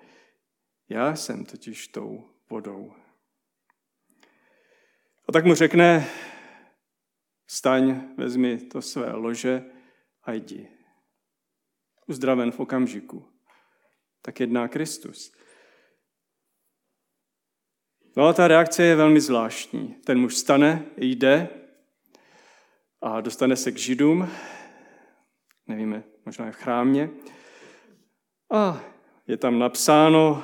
Já 0.89 1.17
jsem 1.17 1.45
totiž 1.45 1.89
tou 1.89 2.31
vodou. 2.51 2.93
A 5.29 5.33
tak 5.33 5.45
mu 5.45 5.55
řekne, 5.55 6.07
staň, 7.47 8.15
vezmi 8.17 8.59
to 8.59 8.83
své 8.83 9.13
lože 9.13 9.65
a 10.23 10.33
jdi. 10.33 10.69
Uzdraven 12.07 12.53
v 12.53 12.61
okamžiku. 12.61 13.29
Tak 14.23 14.41
jedná 14.41 14.69
Kristus. 14.69 15.33
No 18.17 18.27
a 18.27 18.33
ta 18.33 18.49
reakce 18.49 18.83
je 18.83 18.97
velmi 18.97 19.21
zvláštní. 19.21 19.95
Ten 20.05 20.19
muž 20.19 20.37
stane, 20.37 20.87
jde 20.97 21.49
a 23.01 23.21
dostane 23.21 23.57
se 23.57 23.73
k 23.73 23.79
židům, 23.79 24.31
nevíme, 25.67 26.05
možná 26.27 26.47
je 26.47 26.53
v 26.53 26.57
chrámě, 26.57 27.11
a 28.51 28.81
je 29.27 29.37
tam 29.37 29.59
napsáno, 29.59 30.43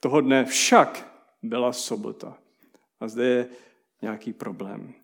toho 0.00 0.20
dne 0.20 0.44
však 0.44 1.06
byla 1.42 1.72
sobota. 1.72 2.38
A 3.00 3.08
zde 3.08 3.24
je 3.24 3.48
nějaký 4.02 4.32
problém. 4.32 4.94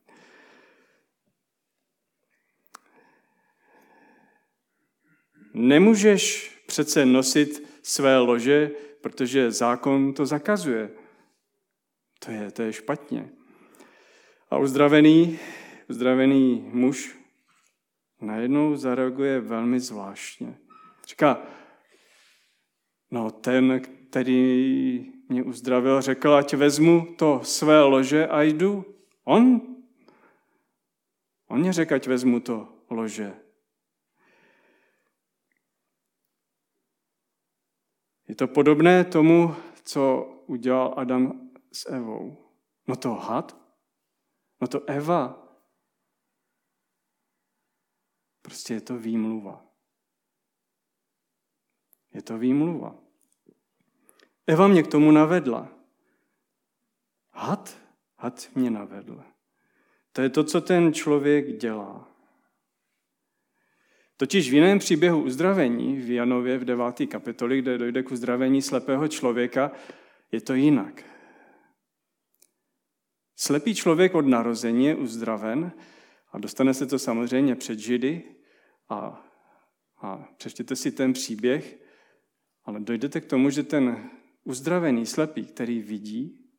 Nemůžeš 5.54 6.55
přece 6.66 7.06
nosit 7.06 7.68
své 7.82 8.18
lože, 8.18 8.70
protože 9.00 9.50
zákon 9.50 10.14
to 10.14 10.26
zakazuje. 10.26 10.90
To 12.24 12.30
je, 12.30 12.50
to 12.50 12.62
je 12.62 12.72
špatně. 12.72 13.30
A 14.50 14.58
uzdravený, 14.58 15.38
uzdravený 15.88 16.70
muž 16.72 17.16
najednou 18.20 18.76
zareaguje 18.76 19.40
velmi 19.40 19.80
zvláštně. 19.80 20.58
Říká, 21.06 21.42
no 23.10 23.30
ten, 23.30 23.82
který 24.10 25.12
mě 25.28 25.42
uzdravil, 25.42 26.00
řekl, 26.00 26.34
ať 26.34 26.54
vezmu 26.54 27.14
to 27.18 27.40
své 27.44 27.82
lože 27.82 28.26
a 28.26 28.42
jdu. 28.42 28.84
On, 29.24 29.60
on 31.48 31.60
mě 31.60 31.72
řekl, 31.72 31.94
ať 31.94 32.06
vezmu 32.06 32.40
to 32.40 32.68
lože. 32.90 33.45
Je 38.36 38.38
to 38.38 38.48
podobné 38.48 39.04
tomu, 39.04 39.56
co 39.82 40.24
udělal 40.46 40.94
Adam 40.96 41.50
s 41.72 41.88
Evou. 41.90 42.36
No 42.86 42.96
to 42.96 43.14
had? 43.14 43.56
No 44.60 44.68
to 44.68 44.90
Eva. 44.90 45.48
Prostě 48.42 48.74
je 48.74 48.80
to 48.80 48.98
výmluva. 48.98 49.66
Je 52.14 52.22
to 52.22 52.38
výmluva. 52.38 52.94
Eva 54.46 54.68
mě 54.68 54.82
k 54.82 54.90
tomu 54.90 55.10
navedla. 55.10 55.68
Had? 57.32 57.78
Had 58.18 58.50
mě 58.54 58.70
navedl. 58.70 59.24
To 60.12 60.22
je 60.22 60.30
to, 60.30 60.44
co 60.44 60.60
ten 60.60 60.94
člověk 60.94 61.56
dělá. 61.56 62.15
Totiž 64.16 64.50
v 64.50 64.54
jiném 64.54 64.78
příběhu 64.78 65.22
uzdravení 65.22 65.96
v 65.96 66.10
Janově 66.10 66.58
v 66.58 66.64
9. 66.64 66.84
kapitoli, 67.10 67.58
kde 67.58 67.78
dojde 67.78 68.02
k 68.02 68.10
uzdravení 68.10 68.62
slepého 68.62 69.08
člověka, 69.08 69.72
je 70.32 70.40
to 70.40 70.54
jinak. 70.54 71.04
Slepý 73.36 73.74
člověk 73.74 74.14
od 74.14 74.26
narození 74.26 74.86
je 74.86 74.94
uzdraven 74.94 75.72
a 76.32 76.38
dostane 76.38 76.74
se 76.74 76.86
to 76.86 76.98
samozřejmě 76.98 77.54
před 77.54 77.78
Židy 77.78 78.22
a, 78.88 79.26
a 80.02 80.28
přečtěte 80.36 80.76
si 80.76 80.92
ten 80.92 81.12
příběh, 81.12 81.78
ale 82.64 82.80
dojdete 82.80 83.20
k 83.20 83.26
tomu, 83.26 83.50
že 83.50 83.62
ten 83.62 84.10
uzdravený 84.44 85.06
slepý, 85.06 85.46
který 85.46 85.80
vidí, 85.80 86.50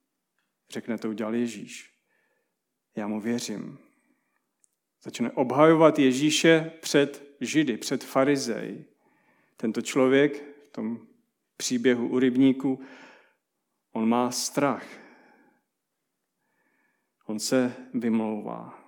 řekne, 0.69 0.97
to 0.97 1.09
udělal 1.09 1.35
Ježíš. 1.35 1.93
Já 2.95 3.07
mu 3.07 3.21
věřím. 3.21 3.77
Začne 5.03 5.31
obhajovat 5.31 5.99
Ježíše 5.99 6.71
před 6.81 7.26
Židy, 7.41 7.77
před 7.77 8.03
farizej. 8.03 8.85
Tento 9.57 9.81
člověk 9.81 10.43
v 10.63 10.69
tom 10.69 11.07
příběhu 11.57 12.07
u 12.07 12.19
rybníku, 12.19 12.81
on 13.91 14.09
má 14.09 14.31
strach. 14.31 14.85
On 17.25 17.39
se 17.39 17.75
vymlouvá. 17.93 18.83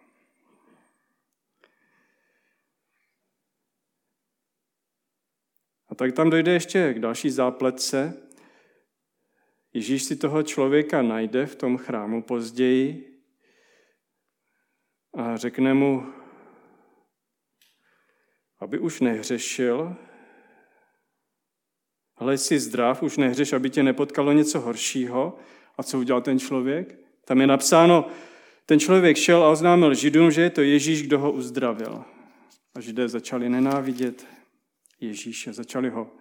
A 5.87 5.95
tak 5.95 6.15
tam 6.15 6.29
dojde 6.29 6.51
ještě 6.51 6.93
k 6.93 6.99
další 6.99 7.29
zápletce. 7.29 8.29
Ježíš 9.73 10.03
si 10.03 10.15
toho 10.15 10.43
člověka 10.43 11.01
najde 11.01 11.45
v 11.45 11.55
tom 11.55 11.77
chrámu 11.77 12.23
později 12.23 13.05
a 15.13 15.37
řekne 15.37 15.73
mu, 15.73 16.13
aby 18.59 18.79
už 18.79 19.01
nehřešil, 19.01 19.95
ale 22.19 22.37
jsi 22.37 22.59
zdrav, 22.59 23.03
už 23.03 23.17
nehřeš, 23.17 23.53
aby 23.53 23.69
tě 23.69 23.83
nepotkalo 23.83 24.31
něco 24.31 24.59
horšího. 24.59 25.37
A 25.77 25.83
co 25.83 25.99
udělal 25.99 26.21
ten 26.21 26.39
člověk? 26.39 26.99
Tam 27.25 27.41
je 27.41 27.47
napsáno, 27.47 28.07
ten 28.65 28.79
člověk 28.79 29.17
šel 29.17 29.43
a 29.43 29.49
oznámil 29.49 29.93
Židům, 29.93 30.31
že 30.31 30.41
je 30.41 30.49
to 30.49 30.61
Ježíš, 30.61 31.03
kdo 31.03 31.19
ho 31.19 31.31
uzdravil. 31.31 32.03
A 32.75 32.79
Židé 32.79 33.07
začali 33.07 33.49
nenávidět 33.49 34.27
Ježíše, 34.99 35.53
začali 35.53 35.89
ho 35.89 36.11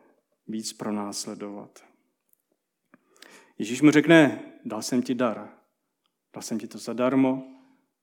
víc 0.48 0.72
pronásledovat. 0.72 1.84
Ježíš 3.58 3.82
mu 3.82 3.90
řekne, 3.90 4.42
dal 4.64 4.82
jsem 4.82 5.02
ti 5.02 5.14
dar. 5.14 5.48
Dal 6.34 6.42
jsem 6.42 6.58
ti 6.58 6.68
to 6.68 6.78
zadarmo, 6.78 7.44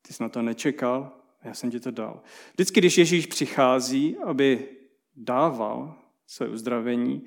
ty 0.01 0.13
jsi 0.13 0.23
na 0.23 0.29
to 0.29 0.41
nečekal, 0.41 1.11
já 1.45 1.53
jsem 1.53 1.71
ti 1.71 1.79
to 1.79 1.91
dal. 1.91 2.21
Vždycky, 2.53 2.79
když 2.79 2.97
Ježíš 2.97 3.25
přichází, 3.25 4.17
aby 4.17 4.69
dával 5.15 5.95
své 6.27 6.47
uzdravení, 6.47 7.25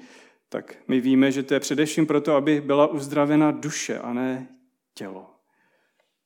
tak 0.48 0.76
my 0.88 1.00
víme, 1.00 1.32
že 1.32 1.42
to 1.42 1.54
je 1.54 1.60
především 1.60 2.06
proto, 2.06 2.34
aby 2.34 2.60
byla 2.60 2.86
uzdravena 2.86 3.50
duše 3.50 3.98
a 3.98 4.12
ne 4.12 4.48
tělo. 4.94 5.30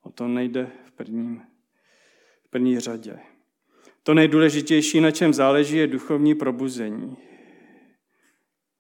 O 0.03 0.11
to 0.11 0.29
nejde 0.29 0.71
v, 0.85 0.93
prvním, 0.93 1.43
v 2.45 2.49
první 2.51 2.81
řadě. 2.81 3.19
To 4.03 4.15
nejdůležitější, 4.15 5.01
na 5.01 5.11
čem 5.11 5.35
záleží, 5.35 5.77
je 5.77 5.87
duchovní 5.87 6.35
probuzení. 6.35 7.17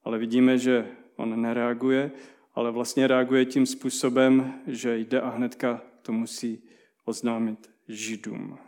Ale 0.04 0.18
vidíme, 0.18 0.58
že 0.58 0.86
on 1.16 1.42
nereaguje, 1.42 2.10
ale 2.54 2.70
vlastně 2.70 3.06
reaguje 3.06 3.44
tím 3.44 3.66
způsobem, 3.66 4.54
že 4.66 4.98
jde 4.98 5.20
a 5.20 5.28
hnedka 5.28 5.82
to 6.02 6.12
musí 6.12 6.64
oznámit 7.04 7.70
Židům. 7.88 8.58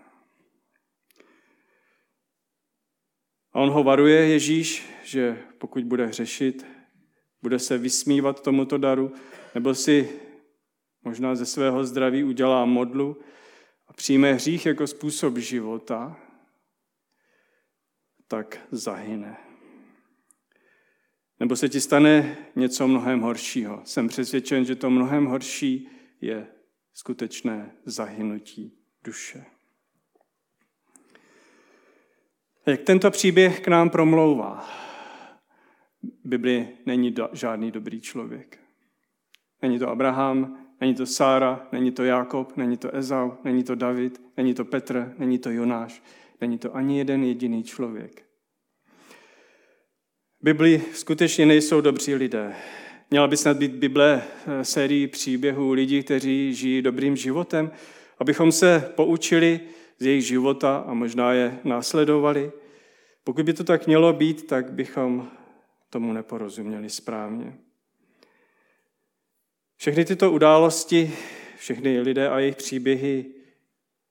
A 3.55 3.61
on 3.61 3.71
ho 3.71 3.85
varuje 3.85 4.29
Ježíš, 4.29 4.87
že 5.05 5.39
pokud 5.59 5.85
bude 5.85 6.07
hřešit, 6.07 6.67
bude 7.43 7.59
se 7.59 7.79
vysmívat 7.79 8.43
tomuto 8.43 8.79
daru, 8.79 9.13
nebo 9.55 9.75
si 9.75 10.21
možná 11.03 11.35
ze 11.35 11.47
svého 11.47 11.85
zdraví 11.85 12.25
udělá 12.25 12.65
modlu 12.65 13.17
a 13.89 13.93
přijme 13.93 14.33
hřích 14.33 14.67
jako 14.67 14.87
způsob 14.87 15.39
života, 15.39 16.17
tak 18.29 18.67
zahyne. 18.71 19.37
Nebo 21.41 21.57
se 21.57 21.69
ti 21.69 21.81
stane 21.81 22.37
něco 22.57 22.89
mnohem 22.89 23.21
horšího. 23.21 23.83
Jsem 23.85 24.09
přesvědčen, 24.09 24.65
že 24.65 24.77
to 24.77 24.91
mnohem 24.91 25.27
horší 25.27 25.89
je 26.21 26.47
skutečné 26.95 27.77
zahynutí 27.85 28.79
duše. 29.05 29.54
Jak 32.67 32.83
tento 32.83 33.11
příběh 33.11 33.61
k 33.61 33.69
nám 33.69 33.91
promlouvá? 33.91 34.69
Bibli 36.25 36.69
není 36.87 37.11
do, 37.11 37.29
žádný 37.33 37.71
dobrý 37.71 38.01
člověk. 38.01 38.59
Není 39.63 39.79
to 39.79 39.89
Abraham, 39.89 40.59
není 40.81 40.95
to 40.95 41.07
Sára, 41.07 41.69
není 41.73 41.93
to 41.93 42.05
Jakob, 42.05 42.57
není 42.57 42.77
to 42.77 42.95
Ezau, 42.95 43.33
není 43.45 43.65
to 43.65 43.75
David, 43.75 44.21
není 44.37 44.55
to 44.55 44.65
Petr, 44.65 45.15
není 45.19 45.39
to 45.39 45.51
Jonáš, 45.51 46.03
není 46.41 46.59
to 46.59 46.77
ani 46.77 46.99
jeden 46.99 47.25
jediný 47.25 47.63
člověk. 47.63 48.25
Bibli 50.43 50.83
skutečně 50.93 51.47
nejsou 51.47 51.81
dobří 51.81 52.15
lidé. 52.15 52.55
Měla 53.11 53.29
by 53.29 53.37
snad 53.37 53.57
být 53.57 53.73
Bible 53.73 54.23
eh, 54.47 54.65
sérií 54.65 55.07
příběhů 55.07 55.73
lidí, 55.73 56.03
kteří 56.03 56.55
žijí 56.55 56.83
dobrým 56.83 57.17
životem, 57.17 57.71
abychom 58.19 58.53
se 58.53 58.93
poučili 58.95 59.61
z 59.99 60.07
jejich 60.07 60.27
života 60.27 60.77
a 60.87 60.95
možná 60.95 61.33
je 61.33 61.59
následovali. 61.65 62.53
Pokud 63.25 63.45
by 63.45 63.53
to 63.53 63.65
tak 63.65 63.87
mělo 63.87 64.13
být, 64.13 64.47
tak 64.47 64.73
bychom 64.73 65.31
tomu 65.91 66.13
neporozuměli 66.13 66.91
správně. 66.91 67.59
Všechny 69.77 70.05
tyto 70.05 70.33
události, 70.33 71.13
všechny 71.57 72.01
lidé 72.01 72.29
a 72.29 72.39
jejich 72.39 72.57
příběhy 72.57 73.35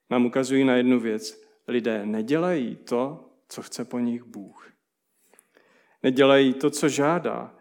nám 0.09 0.25
ukazují 0.25 0.63
na 0.63 0.75
jednu 0.75 0.99
věc. 0.99 1.43
Lidé 1.67 2.05
nedělají 2.05 2.75
to, 2.75 3.29
co 3.49 3.61
chce 3.61 3.85
po 3.85 3.99
nich 3.99 4.23
Bůh. 4.23 4.73
Nedělají 6.03 6.53
to, 6.53 6.69
co 6.69 6.89
žádá. 6.89 7.55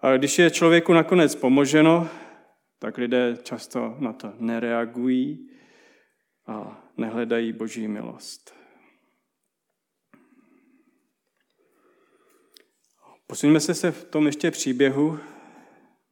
A 0.00 0.16
když 0.16 0.38
je 0.38 0.50
člověku 0.50 0.92
nakonec 0.92 1.34
pomoženo, 1.34 2.08
tak 2.78 2.98
lidé 2.98 3.36
často 3.42 3.96
na 3.98 4.12
to 4.12 4.32
nereagují 4.38 5.50
a 6.46 6.82
nehledají 6.96 7.52
boží 7.52 7.88
milost. 7.88 8.54
Posuňme 13.26 13.60
se 13.60 13.74
se 13.74 13.92
v 13.92 14.04
tom 14.04 14.26
ještě 14.26 14.50
příběhu. 14.50 15.18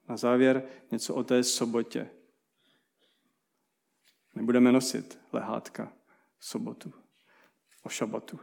Na 0.09 0.17
závěr 0.17 0.63
něco 0.91 1.15
o 1.15 1.25
té 1.25 1.45
sobotě. 1.45 2.11
Nebudeme 4.35 4.73
nosit 4.73 5.19
lehátka 5.33 5.93
sobotu, 6.41 6.93
o 7.83 7.89
šabatu. 7.89 8.41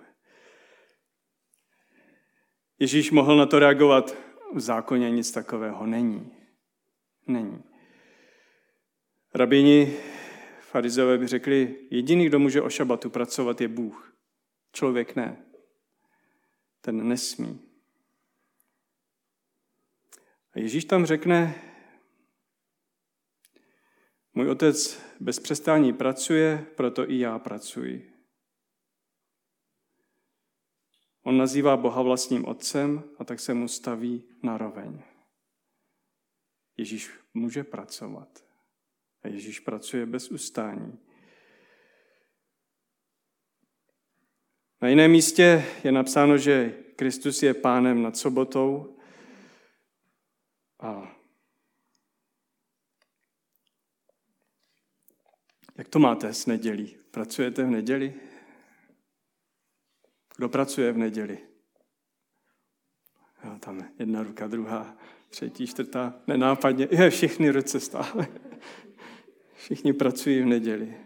Ježíš 2.79 3.11
mohl 3.11 3.37
na 3.37 3.45
to 3.45 3.59
reagovat. 3.59 4.15
V 4.53 4.59
zákoně 4.59 5.11
nic 5.11 5.31
takového 5.31 5.85
není. 5.85 6.31
Není. 7.27 7.63
Rabini 9.33 9.97
farizové 10.71 11.17
by 11.17 11.27
řekli, 11.27 11.87
jediný, 11.89 12.25
kdo 12.25 12.39
může 12.39 12.61
o 12.61 12.69
šabatu 12.69 13.09
pracovat, 13.09 13.61
je 13.61 13.67
Bůh. 13.67 14.17
Člověk 14.73 15.15
ne. 15.15 15.45
Ten 16.81 17.07
nesmí. 17.07 17.61
A 20.53 20.59
Ježíš 20.59 20.85
tam 20.85 21.05
řekne, 21.05 21.61
můj 24.33 24.49
otec 24.49 25.01
bez 25.19 25.39
přestání 25.39 25.93
pracuje, 25.93 26.65
proto 26.75 27.09
i 27.09 27.19
já 27.19 27.39
pracuji. 27.39 28.13
On 31.23 31.37
nazývá 31.37 31.77
Boha 31.77 32.01
vlastním 32.01 32.45
otcem 32.45 33.03
a 33.19 33.23
tak 33.23 33.39
se 33.39 33.53
mu 33.53 33.67
staví 33.67 34.23
na 34.43 34.57
roveň. 34.57 35.03
Ježíš 36.77 37.11
může 37.33 37.63
pracovat. 37.63 38.50
A 39.23 39.27
Ježíš 39.27 39.59
pracuje 39.59 40.05
bez 40.05 40.31
ustání. 40.31 40.99
Na 44.81 44.87
jiném 44.87 45.11
místě 45.11 45.65
je 45.83 45.91
napsáno, 45.91 46.37
že 46.37 46.83
Kristus 46.95 47.43
je 47.43 47.53
pánem 47.53 48.01
nad 48.01 48.17
sobotou 48.17 48.97
a 50.79 51.15
jak 55.77 55.87
to 55.87 55.99
máte 55.99 56.33
s 56.33 56.45
nedělí? 56.45 56.95
Pracujete 57.11 57.63
v 57.63 57.69
neděli? 57.69 58.13
Kdo 60.37 60.49
pracuje 60.49 60.91
v 60.91 60.97
neděli? 60.97 61.37
Jo, 63.43 63.57
tam 63.59 63.89
jedna 63.99 64.23
ruka, 64.23 64.47
druhá, 64.47 64.97
třetí, 65.29 65.67
čtvrtá, 65.67 66.13
nenápadně. 66.27 66.87
Je, 66.91 67.09
všichni 67.09 67.49
ruce 67.49 67.79
stále. 67.79 68.27
Všichni 69.61 69.93
pracují 69.93 70.41
v 70.41 70.45
neděli. 70.45 70.97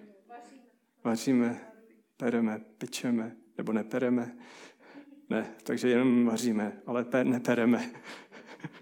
Vaříme, 1.03 1.71
pereme, 2.17 2.61
pečeme, 2.77 3.35
nebo 3.57 3.73
nepereme. 3.73 4.37
Ne, 5.29 5.55
takže 5.63 5.89
jenom 5.89 6.25
vaříme, 6.25 6.81
ale 6.85 7.05
nepereme. 7.23 7.91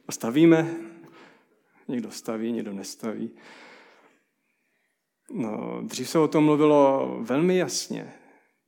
A 0.08 0.12
stavíme. 0.12 0.76
Někdo 1.88 2.12
staví, 2.12 2.52
někdo 2.52 2.74
nestaví. 2.74 3.36
No, 5.32 5.82
dřív 5.82 6.10
se 6.10 6.20
o 6.20 6.28
tom 6.28 6.44
mluvilo 6.44 7.08
velmi 7.22 7.58
jasně. 7.58 8.14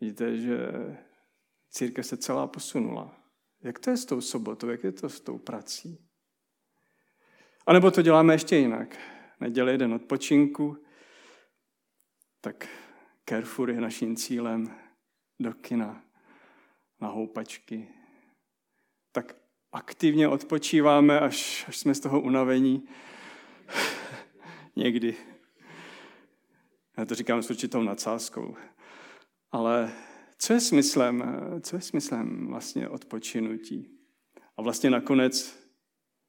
Víte, 0.02 0.38
že 0.38 0.58
církev 1.70 2.06
se 2.06 2.18
celá 2.18 2.48
posunula. 2.48 3.16
Jak 3.64 3.80
to 3.80 3.90
je 3.90 3.98
s 3.98 4.06
tou 4.06 4.22
sobotou, 4.22 4.70
jak 4.70 4.84
je 4.84 4.92
to 4.92 5.10
s 5.10 5.20
tou 5.20 5.38
prací? 5.38 6.08
A 7.68 7.74
nebo 7.74 7.92
to 7.92 8.02
děláme 8.02 8.34
ještě 8.34 8.56
jinak. 8.56 8.98
Neděle 9.40 9.72
jeden 9.72 9.94
odpočinku, 9.94 10.85
tak 12.46 12.68
Carrefour 13.30 13.70
je 13.70 13.82
naším 13.82 14.16
cílem 14.16 14.76
do 15.40 15.54
kina, 15.54 16.04
na 17.02 17.08
houpačky. 17.08 17.88
Tak 19.12 19.36
aktivně 19.72 20.28
odpočíváme, 20.28 21.20
až, 21.20 21.66
až 21.68 21.78
jsme 21.78 21.96
z 21.96 22.00
toho 22.00 22.22
unavení. 22.22 22.88
Někdy. 24.76 25.16
Já 26.98 27.06
to 27.06 27.16
říkám 27.16 27.44
s 27.44 27.50
určitou 27.50 27.84
nadsázkou. 27.84 28.56
Ale 29.52 29.92
co 30.38 30.54
je 30.54 30.60
smyslem, 30.60 31.24
co 31.62 31.76
je 31.76 31.82
smyslem 31.82 32.48
vlastně 32.48 32.90
odpočinutí? 32.90 33.90
A 34.58 34.62
vlastně 34.62 34.90
nakonec 34.90 35.60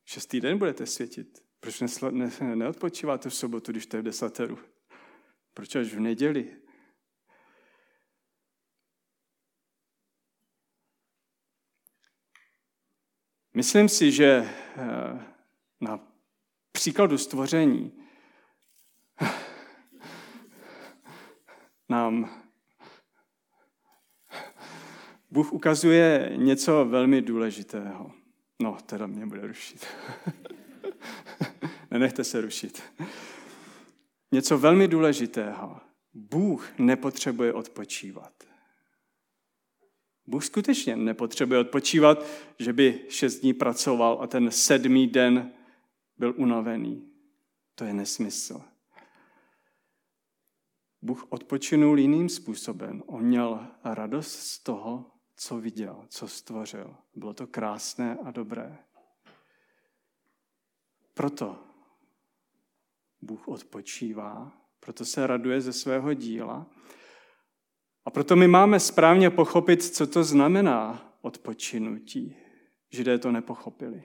šestý 0.04 0.40
den 0.40 0.58
budete 0.58 0.86
světit. 0.86 1.44
Proč 1.60 1.80
ne, 1.80 1.88
ne, 2.10 2.56
neodpočíváte 2.56 3.30
v 3.30 3.34
sobotu, 3.34 3.72
když 3.72 3.86
to 3.86 3.96
je 3.96 4.00
v 4.02 4.04
desateru? 4.04 4.58
Proč 5.56 5.76
až 5.76 5.94
v 5.94 6.00
neděli? 6.00 6.56
Myslím 13.54 13.88
si, 13.88 14.12
že 14.12 14.26
eh, 14.26 15.24
na 15.80 16.00
příkladu 16.72 17.18
stvoření 17.18 17.92
nám 21.88 22.42
Bůh 25.30 25.52
ukazuje 25.52 26.32
něco 26.36 26.84
velmi 26.84 27.22
důležitého. 27.22 28.12
No, 28.62 28.78
teda 28.86 29.06
mě 29.06 29.26
bude 29.26 29.46
rušit. 29.46 29.86
Nenechte 31.90 32.24
se 32.24 32.40
rušit. 32.40 32.82
Něco 34.32 34.58
velmi 34.58 34.88
důležitého. 34.88 35.80
Bůh 36.14 36.78
nepotřebuje 36.78 37.52
odpočívat. 37.52 38.32
Bůh 40.26 40.44
skutečně 40.44 40.96
nepotřebuje 40.96 41.60
odpočívat, 41.60 42.24
že 42.58 42.72
by 42.72 43.04
šest 43.08 43.40
dní 43.40 43.54
pracoval 43.54 44.18
a 44.22 44.26
ten 44.26 44.50
sedmý 44.50 45.06
den 45.06 45.52
byl 46.18 46.34
unavený. 46.36 47.12
To 47.74 47.84
je 47.84 47.94
nesmysl. 47.94 48.62
Bůh 51.02 51.26
odpočinul 51.28 51.98
jiným 51.98 52.28
způsobem. 52.28 53.02
On 53.06 53.24
měl 53.24 53.66
radost 53.84 54.32
z 54.32 54.58
toho, 54.58 55.10
co 55.36 55.58
viděl, 55.58 56.04
co 56.08 56.28
stvořil. 56.28 56.96
Bylo 57.14 57.34
to 57.34 57.46
krásné 57.46 58.18
a 58.24 58.30
dobré. 58.30 58.78
Proto 61.14 61.65
Bůh 63.22 63.48
odpočívá, 63.48 64.52
proto 64.80 65.04
se 65.04 65.26
raduje 65.26 65.60
ze 65.60 65.72
svého 65.72 66.14
díla. 66.14 66.66
A 68.04 68.10
proto 68.10 68.36
my 68.36 68.48
máme 68.48 68.80
správně 68.80 69.30
pochopit, 69.30 69.82
co 69.82 70.06
to 70.06 70.24
znamená 70.24 71.12
odpočinutí. 71.22 72.36
Židé 72.90 73.18
to 73.18 73.32
nepochopili. 73.32 74.02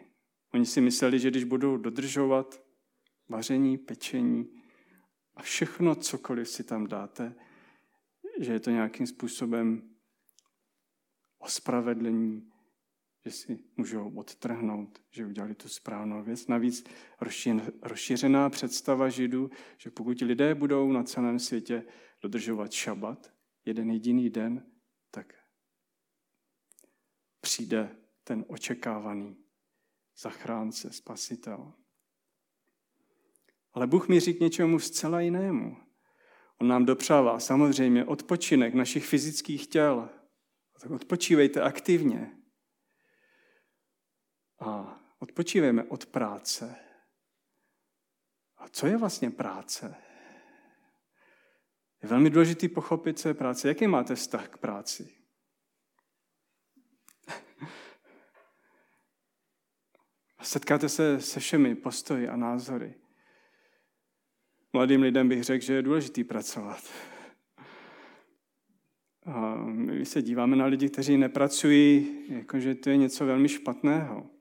Oni 0.54 0.66
si 0.66 0.82
mysleli, 0.82 1.20
že 1.20 1.30
když 1.30 1.44
budou 1.44 1.78
dodržovat 1.78 2.62
vaření, 3.30 3.78
pečení 3.78 4.62
a 5.36 5.42
všechno, 5.42 5.96
cokoliv 5.96 6.50
si 6.50 6.64
tam 6.64 6.88
dáte, 6.88 7.36
že 8.40 8.54
je 8.54 8.60
to 8.60 8.70
nějakým 8.70 9.08
způsobem 9.08 9.90
ospravedlení, 11.40 12.51
že 13.26 13.32
si 13.32 13.64
můžou 13.78 14.10
odtrhnout, 14.16 15.02
že 15.12 15.26
udělali 15.26 15.56
tu 15.56 15.70
správnou 15.70 16.24
věc. 16.24 16.48
Navíc 16.48 16.86
rozšířená 17.82 18.50
představa 18.50 19.10
Židů, 19.10 19.50
že 19.78 19.92
pokud 19.92 20.22
lidé 20.22 20.56
budou 20.56 20.92
na 20.92 21.04
celém 21.04 21.40
světě 21.40 21.84
dodržovat 22.22 22.72
šabat, 22.72 23.34
jeden 23.66 23.92
jediný 23.92 24.30
den, 24.30 24.72
tak 25.12 25.34
přijde 27.42 27.98
ten 28.24 28.46
očekávaný 28.48 29.38
zachránce, 30.18 30.92
spasitel. 30.92 31.74
Ale 33.74 33.88
Bůh 33.88 34.08
míří 34.08 34.34
k 34.34 34.40
něčemu 34.40 34.80
zcela 34.80 35.22
jinému. 35.22 35.78
On 36.62 36.68
nám 36.68 36.86
dopřává 36.86 37.40
samozřejmě 37.40 38.06
odpočinek 38.06 38.74
našich 38.74 39.06
fyzických 39.06 39.68
těl, 39.68 40.10
tak 40.82 40.92
odpočívejte 40.92 41.62
aktivně. 41.62 42.41
A 44.62 45.00
odpočívejme 45.20 45.84
od 45.84 46.06
práce. 46.06 46.76
co 48.72 48.88
je 48.88 48.98
vlastně 48.98 49.30
práce? 49.30 49.96
Je 52.04 52.10
velmi 52.10 52.30
důležité 52.30 52.70
pochopit, 52.70 53.20
co 53.20 53.28
je 53.28 53.34
práce. 53.34 53.68
Jaký 53.68 53.88
máte 53.88 54.16
vztah 54.16 54.50
k 54.50 54.58
práci? 54.58 55.10
Setkáte 60.42 60.90
se 60.90 61.22
se 61.22 61.40
všemi 61.40 61.76
postoji 61.76 62.30
a 62.30 62.36
názory. 62.36 62.96
Mladým 64.74 65.02
lidem 65.02 65.30
bych 65.30 65.44
řekl, 65.44 65.66
že 65.66 65.74
je 65.74 65.82
důležité 65.82 66.24
pracovat. 66.24 66.92
A 69.26 69.56
my 69.56 70.06
se 70.06 70.22
díváme 70.22 70.56
na 70.56 70.66
lidi, 70.66 70.90
kteří 70.90 71.18
nepracují, 71.18 72.18
jakože 72.30 72.76
to 72.76 72.90
je 72.90 72.98
něco 72.98 73.26
velmi 73.26 73.50
špatného. 73.50 74.41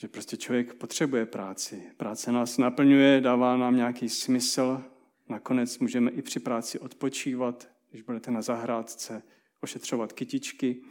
Že 0.00 0.08
prostě 0.08 0.36
člověk 0.36 0.74
potřebuje 0.74 1.26
práci. 1.26 1.92
Práce 1.96 2.32
nás 2.32 2.58
naplňuje, 2.58 3.20
dává 3.20 3.56
nám 3.56 3.76
nějaký 3.76 4.08
smysl. 4.08 4.84
Nakonec 5.28 5.78
můžeme 5.78 6.10
i 6.10 6.22
při 6.22 6.40
práci 6.40 6.78
odpočívat, 6.78 7.68
když 7.90 8.02
budete 8.02 8.30
na 8.30 8.42
zahrádce, 8.42 9.22
ošetřovat 9.60 10.12
kytičky. 10.12 10.82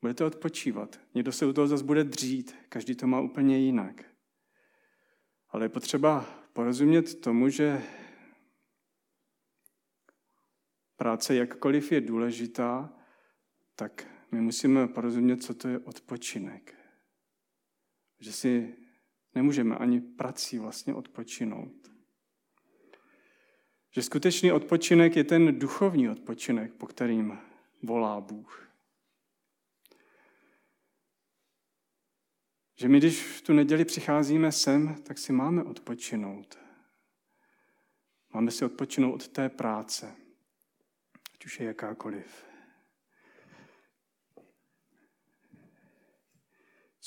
Budete 0.00 0.24
odpočívat. 0.24 1.00
Někdo 1.14 1.32
se 1.32 1.46
u 1.46 1.52
toho 1.52 1.66
zase 1.66 1.84
bude 1.84 2.04
dřít, 2.04 2.54
každý 2.68 2.94
to 2.94 3.06
má 3.06 3.20
úplně 3.20 3.58
jinak. 3.58 4.04
Ale 5.48 5.64
je 5.64 5.68
potřeba 5.68 6.26
porozumět 6.52 7.20
tomu, 7.20 7.48
že 7.48 7.82
práce 10.96 11.34
jakkoliv 11.34 11.92
je 11.92 12.00
důležitá, 12.00 12.92
tak 13.76 14.06
my 14.32 14.40
musíme 14.40 14.88
porozumět, 14.88 15.36
co 15.36 15.54
to 15.54 15.68
je 15.68 15.78
odpočinek. 15.78 16.83
Že 18.24 18.32
si 18.32 18.76
nemůžeme 19.34 19.76
ani 19.76 20.00
prací 20.00 20.58
vlastně 20.58 20.94
odpočinout. 20.94 21.90
Že 23.90 24.02
skutečný 24.02 24.52
odpočinek 24.52 25.16
je 25.16 25.24
ten 25.24 25.58
duchovní 25.58 26.08
odpočinek, 26.08 26.74
po 26.74 26.86
kterým 26.86 27.38
volá 27.82 28.20
Bůh. 28.20 28.70
Že 32.76 32.88
my, 32.88 32.98
když 32.98 33.22
v 33.22 33.42
tu 33.42 33.52
neděli 33.52 33.84
přicházíme 33.84 34.52
sem, 34.52 35.02
tak 35.02 35.18
si 35.18 35.32
máme 35.32 35.62
odpočinout. 35.62 36.58
Máme 38.34 38.50
si 38.50 38.64
odpočinout 38.64 39.14
od 39.14 39.28
té 39.28 39.48
práce, 39.48 40.16
ať 41.34 41.44
už 41.44 41.60
je 41.60 41.66
jakákoliv. 41.66 42.53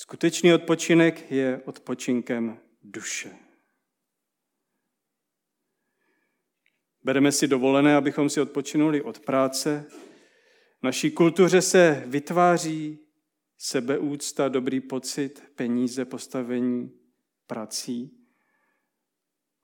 Skutečný 0.08 0.54
odpočinek 0.54 1.32
je 1.32 1.62
odpočinkem 1.66 2.60
duše. 2.84 3.36
Bereme 7.04 7.32
si 7.32 7.48
dovolené, 7.48 7.96
abychom 7.96 8.30
si 8.30 8.42
odpočinuli 8.42 9.02
od 9.02 9.20
práce. 9.20 9.86
V 10.80 10.84
naší 10.84 11.12
kultuře 11.12 11.62
se 11.62 12.04
vytváří 12.06 13.00
sebeúcta, 13.58 14.48
dobrý 14.48 14.82
pocit, 14.82 15.44
peníze, 15.56 16.06
postavení, 16.06 16.92
prací. 17.48 18.28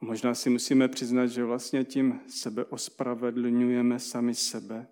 Možná 0.01 0.36
si 0.36 0.49
musíme 0.49 0.88
přiznat, 0.88 1.27
že 1.27 1.43
vlastně 1.43 1.84
tím 1.84 2.21
sebe 2.27 2.65
ospravedlňujeme 2.65 3.99
sami 3.99 4.36
sebe. 4.36 4.88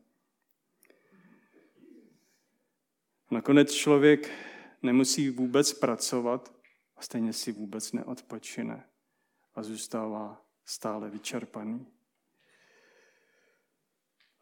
Nakonec 3.32 3.74
člověk 3.74 4.51
nemusí 4.82 5.30
vůbec 5.30 5.74
pracovat 5.74 6.56
a 6.96 7.02
stejně 7.02 7.34
si 7.34 7.52
vůbec 7.52 7.92
neodpočine 7.92 8.90
a 9.56 9.64
zůstává 9.64 10.46
stále 10.66 11.10
vyčerpaný. 11.10 11.88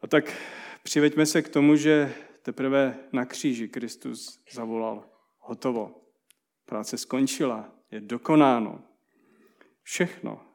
A 0.00 0.06
tak 0.06 0.36
přiveďme 0.82 1.26
se 1.26 1.42
k 1.42 1.48
tomu, 1.48 1.76
že 1.76 2.14
teprve 2.42 2.98
na 3.12 3.24
kříži 3.24 3.68
Kristus 3.68 4.42
zavolal 4.52 5.10
hotovo. 5.38 6.04
Práce 6.64 6.98
skončila, 6.98 7.72
je 7.90 8.00
dokonáno. 8.00 8.82
Všechno. 9.82 10.46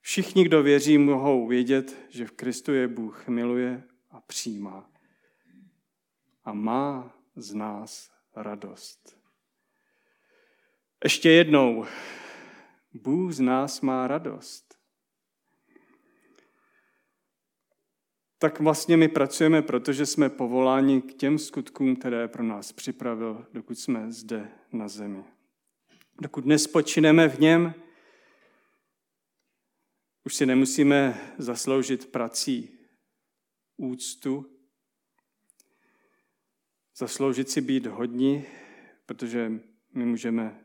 Všichni, 0.00 0.44
kdo 0.44 0.62
věří, 0.62 0.98
mohou 0.98 1.46
vědět, 1.46 1.96
že 2.08 2.26
v 2.26 2.32
Kristu 2.32 2.72
je 2.72 2.88
Bůh 2.88 3.28
miluje 3.28 3.82
a 4.10 4.20
přijímá. 4.20 4.90
A 6.44 6.52
má 6.52 7.14
z 7.36 7.54
nás 7.54 8.10
radost. 8.36 9.18
Ještě 11.04 11.30
jednou, 11.30 11.86
Bůh 12.92 13.32
z 13.32 13.40
nás 13.40 13.80
má 13.80 14.06
radost. 14.06 14.68
tak 18.38 18.60
vlastně 18.60 18.96
my 18.96 19.08
pracujeme, 19.08 19.62
protože 19.62 20.06
jsme 20.06 20.28
povoláni 20.28 21.02
k 21.02 21.14
těm 21.14 21.38
skutkům, 21.38 21.96
které 21.96 22.28
pro 22.28 22.42
nás 22.42 22.72
připravil, 22.72 23.46
dokud 23.52 23.78
jsme 23.78 24.12
zde 24.12 24.50
na 24.72 24.88
zemi. 24.88 25.24
Dokud 26.20 26.46
nespočineme 26.46 27.28
v 27.28 27.38
něm, 27.40 27.74
už 30.24 30.34
si 30.34 30.46
nemusíme 30.46 31.20
zasloužit 31.38 32.12
prací 32.12 32.78
úctu, 33.76 34.57
zasloužit 36.98 37.50
si 37.50 37.60
být 37.60 37.86
hodní, 37.86 38.44
protože 39.06 39.52
my 39.94 40.06
můžeme 40.06 40.60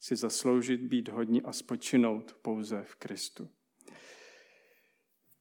si 0.00 0.16
zasloužit 0.16 0.80
být 0.80 1.08
hodní 1.08 1.42
a 1.42 1.52
spočinout 1.52 2.36
pouze 2.42 2.82
v 2.86 2.94
Kristu. 2.94 3.48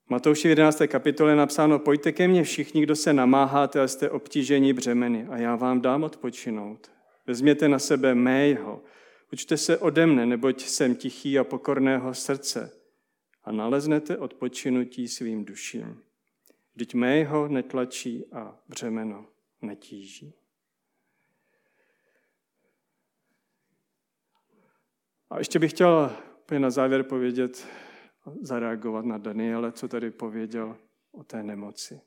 Matouši 0.10 0.47
11. 0.47 0.82
kapitole 0.88 1.36
napsáno, 1.36 1.80
pojďte 1.80 2.12
ke 2.12 2.27
mně 2.27 2.43
všichni, 2.43 2.82
kdo 2.82 2.95
se 2.95 3.13
namáháte 3.13 3.82
a 3.82 3.88
jste 3.88 4.10
obtíženi 4.10 4.73
břemeny 4.73 5.27
a 5.30 5.38
já 5.38 5.56
vám 5.56 5.82
dám 5.82 6.04
odpočinout. 6.04 6.91
Vezměte 7.27 7.69
na 7.69 7.80
sebe 7.80 8.15
mého, 8.15 8.84
učte 9.34 9.58
se 9.58 9.77
ode 9.77 10.06
mne, 10.06 10.25
neboť 10.25 10.65
jsem 10.65 10.95
tichý 10.95 11.39
a 11.39 11.43
pokorného 11.43 12.13
srdce 12.13 12.71
a 13.43 13.51
naleznete 13.51 14.17
odpočinutí 14.17 15.08
svým 15.08 15.45
duším. 15.45 16.01
Vždyť 16.75 16.93
mého 16.93 17.47
netlačí 17.47 18.25
a 18.32 18.60
břemeno 18.67 19.25
netíží. 19.62 20.34
A 25.30 25.38
ještě 25.38 25.60
bych 25.60 25.71
chtěl 25.71 26.17
na 26.58 26.69
závěr 26.69 27.04
povědět 27.04 27.67
zareagovat 28.41 29.06
na 29.06 29.17
Daniele, 29.17 29.71
co 29.71 29.88
tady 29.88 30.12
pověděl 30.12 30.78
o 31.12 31.24
té 31.24 31.43
nemoci. 31.43 32.02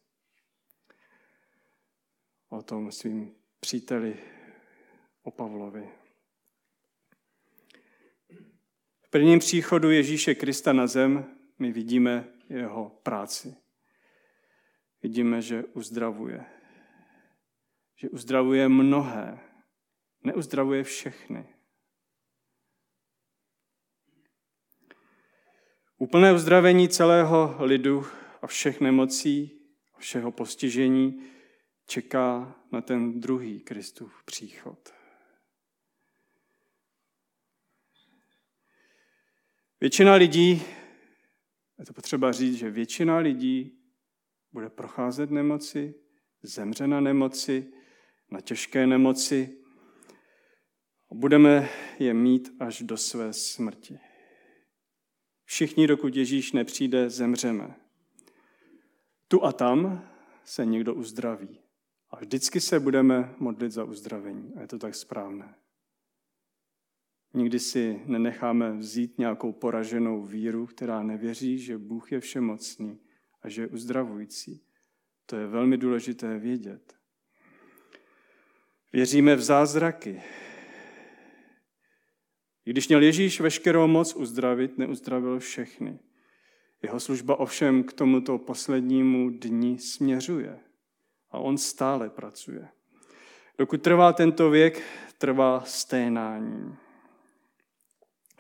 O 2.49 2.63
tom 2.63 2.93
svým 2.93 3.35
příteli, 3.61 4.17
o 5.23 5.31
Pavlovi. 5.31 5.89
V 9.03 9.09
prvním 9.11 9.39
příchodu 9.39 9.91
Ježíše 9.91 10.35
Krista 10.35 10.73
na 10.73 10.87
zem 10.87 11.37
my 11.59 11.73
vidíme 11.73 12.29
jeho 12.49 13.01
práci. 13.03 13.57
Vidíme, 15.03 15.43
že 15.43 15.65
uzdravuje. 15.65 16.54
Že 18.05 18.11
uzdravuje 18.11 18.69
mnohé. 18.69 19.41
Neuzdravuje 20.25 20.85
všechny. 20.85 21.49
Úplné 25.99 26.33
uzdravení 26.33 26.89
celého 26.89 27.57
lidu 27.61 28.07
a 28.43 28.47
všech 28.47 28.81
nemocí 28.81 29.61
a 29.95 29.99
všeho 29.99 30.33
postižení 30.33 31.23
čeká 31.87 32.57
na 32.73 32.81
ten 32.81 33.21
druhý 33.21 33.61
Kristův 33.61 34.25
příchod. 34.25 34.95
Většina 39.81 40.15
lidí, 40.15 40.63
je 41.79 41.85
to 41.87 41.93
potřeba 41.93 42.33
říct, 42.33 42.59
že 42.59 42.71
většina 42.71 43.19
lidí 43.19 43.79
bude 44.53 44.71
procházet 44.71 45.31
nemoci, 45.31 45.95
zemře 46.43 46.87
na 46.87 47.01
nemoci, 47.01 47.73
na 48.35 48.41
těžké 48.41 48.87
nemoci 48.87 49.57
a 51.11 51.15
budeme 51.15 51.69
je 51.99 52.15
mít 52.15 52.53
až 52.61 52.83
do 52.83 52.97
své 52.97 53.33
smrti. 53.33 53.99
Všichni, 55.45 55.87
dokud 55.87 56.17
Ježíš 56.17 56.53
nepřijde, 56.53 57.11
zemřeme. 57.11 57.75
Tu 59.29 59.45
a 59.45 59.53
tam 59.53 60.09
se 60.45 60.67
někdo 60.67 60.95
uzdraví. 60.95 61.61
A 62.11 62.21
vždycky 62.21 62.61
se 62.61 62.81
budeme 62.81 63.35
modlit 63.39 63.73
za 63.73 63.85
uzdravení. 63.85 64.55
A 64.57 64.61
je 64.61 64.67
to 64.67 64.79
tak 64.79 64.95
správné. 64.95 65.55
Nikdy 67.35 67.59
si 67.59 68.03
nenecháme 68.07 68.73
vzít 68.73 69.19
nějakou 69.19 69.53
poraženou 69.53 70.23
víru, 70.23 70.67
která 70.67 71.03
nevěří, 71.03 71.59
že 71.59 71.79
Bůh 71.79 72.13
je 72.13 72.21
všemocný 72.21 73.01
a 73.43 73.49
že 73.49 73.63
je 73.63 73.69
uzdravující. 73.69 74.65
To 75.27 75.37
je 75.37 75.47
velmi 75.47 75.77
důležité 75.77 76.39
vědět. 76.39 77.04
Věříme 78.95 79.37
v 79.37 79.43
zázraky. 79.43 80.23
I 82.67 82.71
když 82.71 82.89
měl 82.89 83.03
Ježíš 83.03 83.41
veškerou 83.41 83.87
moc 83.87 84.15
uzdravit, 84.15 84.79
neuzdravil 84.79 85.39
všechny. 85.39 85.99
Jeho 86.83 87.01
služba 87.01 87.37
ovšem 87.37 87.85
k 87.85 87.93
tomuto 87.93 88.39
poslednímu 88.39 89.31
dni 89.31 89.79
směřuje. 89.79 90.59
A 91.31 91.39
on 91.39 91.59
stále 91.59 92.11
pracuje. 92.11 92.69
Dokud 93.59 93.83
trvá 93.83 94.13
tento 94.13 94.51
věk, 94.51 94.83
trvá 95.19 95.63
sténání. 95.67 96.77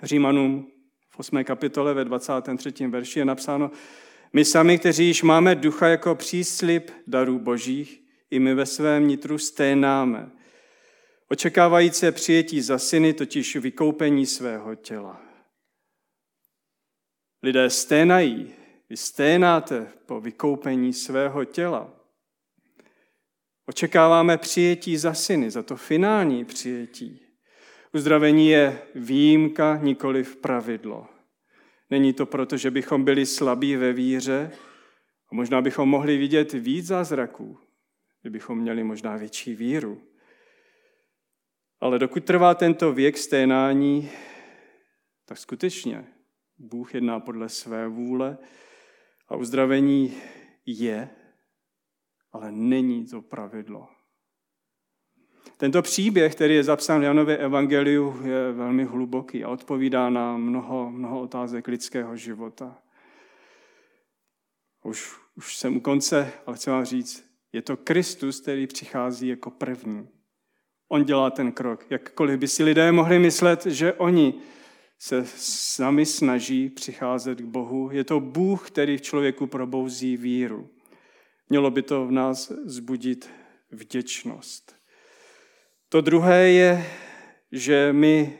Římanům 0.03 0.71
v 1.11 1.19
8. 1.19 1.45
kapitole 1.45 1.95
ve 1.95 2.05
23. 2.05 2.87
verši 2.87 3.19
je 3.19 3.25
napsáno, 3.25 3.71
my 4.33 4.45
sami, 4.45 4.79
kteří 4.79 5.07
již 5.07 5.23
máme 5.23 5.55
ducha 5.55 5.89
jako 5.89 6.15
příslip 6.15 6.91
darů 7.07 7.39
božích, 7.39 8.03
i 8.31 8.39
my 8.39 8.55
ve 8.55 8.67
svém 8.67 9.09
nitru 9.09 9.39
sténáme, 9.39 10.31
očekávající 11.29 12.07
přijetí 12.13 12.61
za 12.61 12.79
syny, 12.79 13.13
totiž 13.13 13.57
vykoupení 13.57 14.27
svého 14.27 14.75
těla. 14.75 15.23
Lidé 17.43 17.71
sténají, 17.71 18.55
vy 18.91 18.97
sténáte 18.97 19.93
po 20.07 20.21
vykoupení 20.21 20.93
svého 20.93 21.45
těla. 21.45 21.95
Očekáváme 23.67 24.39
přijetí 24.39 24.97
za 24.97 25.15
syny, 25.15 25.51
za 25.51 25.63
to 25.63 25.77
finální 25.77 26.45
přijetí. 26.45 27.21
Uzdravení 27.93 28.49
je 28.49 28.83
výjimka, 28.95 29.77
nikoli 29.83 30.25
v 30.25 30.37
pravidlo. 30.37 31.07
Není 31.91 32.13
to 32.13 32.27
proto, 32.27 32.57
že 32.57 32.71
bychom 32.71 33.05
byli 33.05 33.27
slabí 33.27 33.77
ve 33.77 33.93
víře 33.93 34.51
a 35.33 35.35
možná 35.35 35.63
bychom 35.63 35.89
mohli 35.89 36.19
vidět 36.19 36.53
víc 36.53 36.87
zázraků, 36.87 37.59
kdybychom 38.23 38.59
měli 38.59 38.85
možná 38.85 39.17
větší 39.17 39.55
víru. 39.55 40.03
Ale 41.85 41.99
dokud 41.99 42.25
trvá 42.25 42.55
tento 42.55 42.93
věk 42.93 43.19
sténání, 43.19 44.11
tak 45.25 45.39
skutečně 45.39 46.05
Bůh 46.59 46.95
jedná 46.95 47.21
podle 47.21 47.49
své 47.49 47.89
vůle 47.89 48.39
a 49.29 49.37
uzdravení 49.37 50.15
je, 50.67 51.11
ale 52.33 52.53
není 52.53 53.07
to 53.07 53.23
pravidlo. 53.23 53.89
Tento 55.57 55.83
příběh, 55.83 56.35
který 56.35 56.55
je 56.55 56.65
zapsán 56.65 57.01
v 57.01 57.05
Janově 57.05 57.37
evangeliu, 57.37 58.27
je 58.27 58.53
velmi 58.53 58.85
hluboký 58.85 59.45
a 59.45 59.49
odpovídá 59.49 60.11
na 60.11 60.37
mnoho, 60.37 60.91
mnoho 60.91 61.21
otázek 61.21 61.69
lidského 61.69 62.17
života. 62.17 62.83
Už, 64.85 65.17
už 65.35 65.57
jsem 65.57 65.77
u 65.77 65.81
konce, 65.81 66.33
ale 66.47 66.57
chci 66.57 66.71
vám 66.71 66.85
říct, 66.85 67.31
je 67.53 67.63
to 67.63 67.77
Kristus, 67.77 68.41
který 68.41 68.67
přichází 68.67 69.29
jako 69.29 69.51
první. 69.51 70.24
On 70.95 71.05
dělá 71.05 71.31
ten 71.31 71.53
krok. 71.53 71.87
Jakkoliv 71.91 72.39
by 72.39 72.49
si 72.49 72.65
lidé 72.65 72.93
mohli 72.93 73.19
myslet, 73.19 73.67
že 73.67 73.93
oni 73.93 74.35
se 74.99 75.25
sami 75.37 76.07
snaží 76.07 76.71
přicházet 76.71 77.39
k 77.39 77.45
Bohu, 77.45 77.91
je 77.93 78.05
to 78.05 78.21
Bůh, 78.21 78.71
který 78.71 78.97
v 78.97 79.03
člověku 79.03 79.47
probouzí 79.47 80.17
víru. 80.17 80.71
Mělo 81.49 81.71
by 81.71 81.83
to 81.83 82.07
v 82.07 82.13
nás 82.13 82.53
zbudit 82.65 83.31
vděčnost. 83.71 84.77
To 85.89 86.01
druhé 86.01 86.51
je, 86.51 86.87
že 87.53 87.93
my 87.93 88.39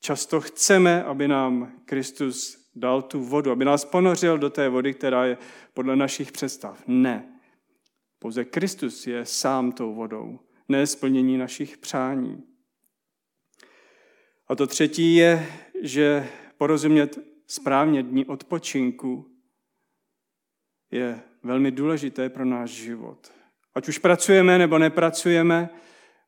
často 0.00 0.40
chceme, 0.40 1.04
aby 1.04 1.28
nám 1.28 1.72
Kristus 1.84 2.58
dal 2.74 3.02
tu 3.02 3.24
vodu, 3.24 3.50
aby 3.50 3.64
nás 3.64 3.84
ponořil 3.84 4.38
do 4.38 4.50
té 4.50 4.68
vody, 4.68 4.94
která 4.94 5.24
je 5.24 5.38
podle 5.74 5.96
našich 5.96 6.32
představ. 6.32 6.82
Ne. 6.86 7.38
Pouze 8.18 8.44
Kristus 8.44 9.06
je 9.06 9.26
sám 9.26 9.72
tou 9.72 9.94
vodou, 9.94 10.38
ne 10.68 10.86
splnění 10.86 11.38
našich 11.38 11.78
přání. 11.78 12.42
A 14.48 14.54
to 14.54 14.66
třetí 14.66 15.14
je, 15.14 15.46
že 15.82 16.28
porozumět 16.58 17.18
správně 17.46 18.02
dní 18.02 18.26
odpočinku 18.26 19.36
je 20.90 21.20
velmi 21.42 21.70
důležité 21.70 22.28
pro 22.28 22.44
náš 22.44 22.70
život. 22.70 23.32
Ať 23.74 23.88
už 23.88 23.98
pracujeme 23.98 24.58
nebo 24.58 24.78
nepracujeme, 24.78 25.70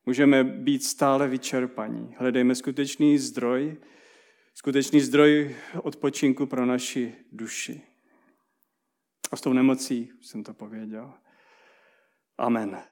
můžeme 0.05 0.43
být 0.43 0.83
stále 0.83 1.27
vyčerpaní. 1.27 2.15
Hledejme 2.17 2.55
skutečný 2.55 3.17
zdroj, 3.17 3.77
skutečný 4.53 5.01
zdroj 5.01 5.55
odpočinku 5.83 6.45
pro 6.45 6.65
naši 6.65 7.15
duši. 7.31 7.81
A 9.31 9.35
s 9.35 9.41
tou 9.41 9.53
nemocí 9.53 10.11
jsem 10.21 10.43
to 10.43 10.53
pověděl. 10.53 11.13
Amen. 12.37 12.83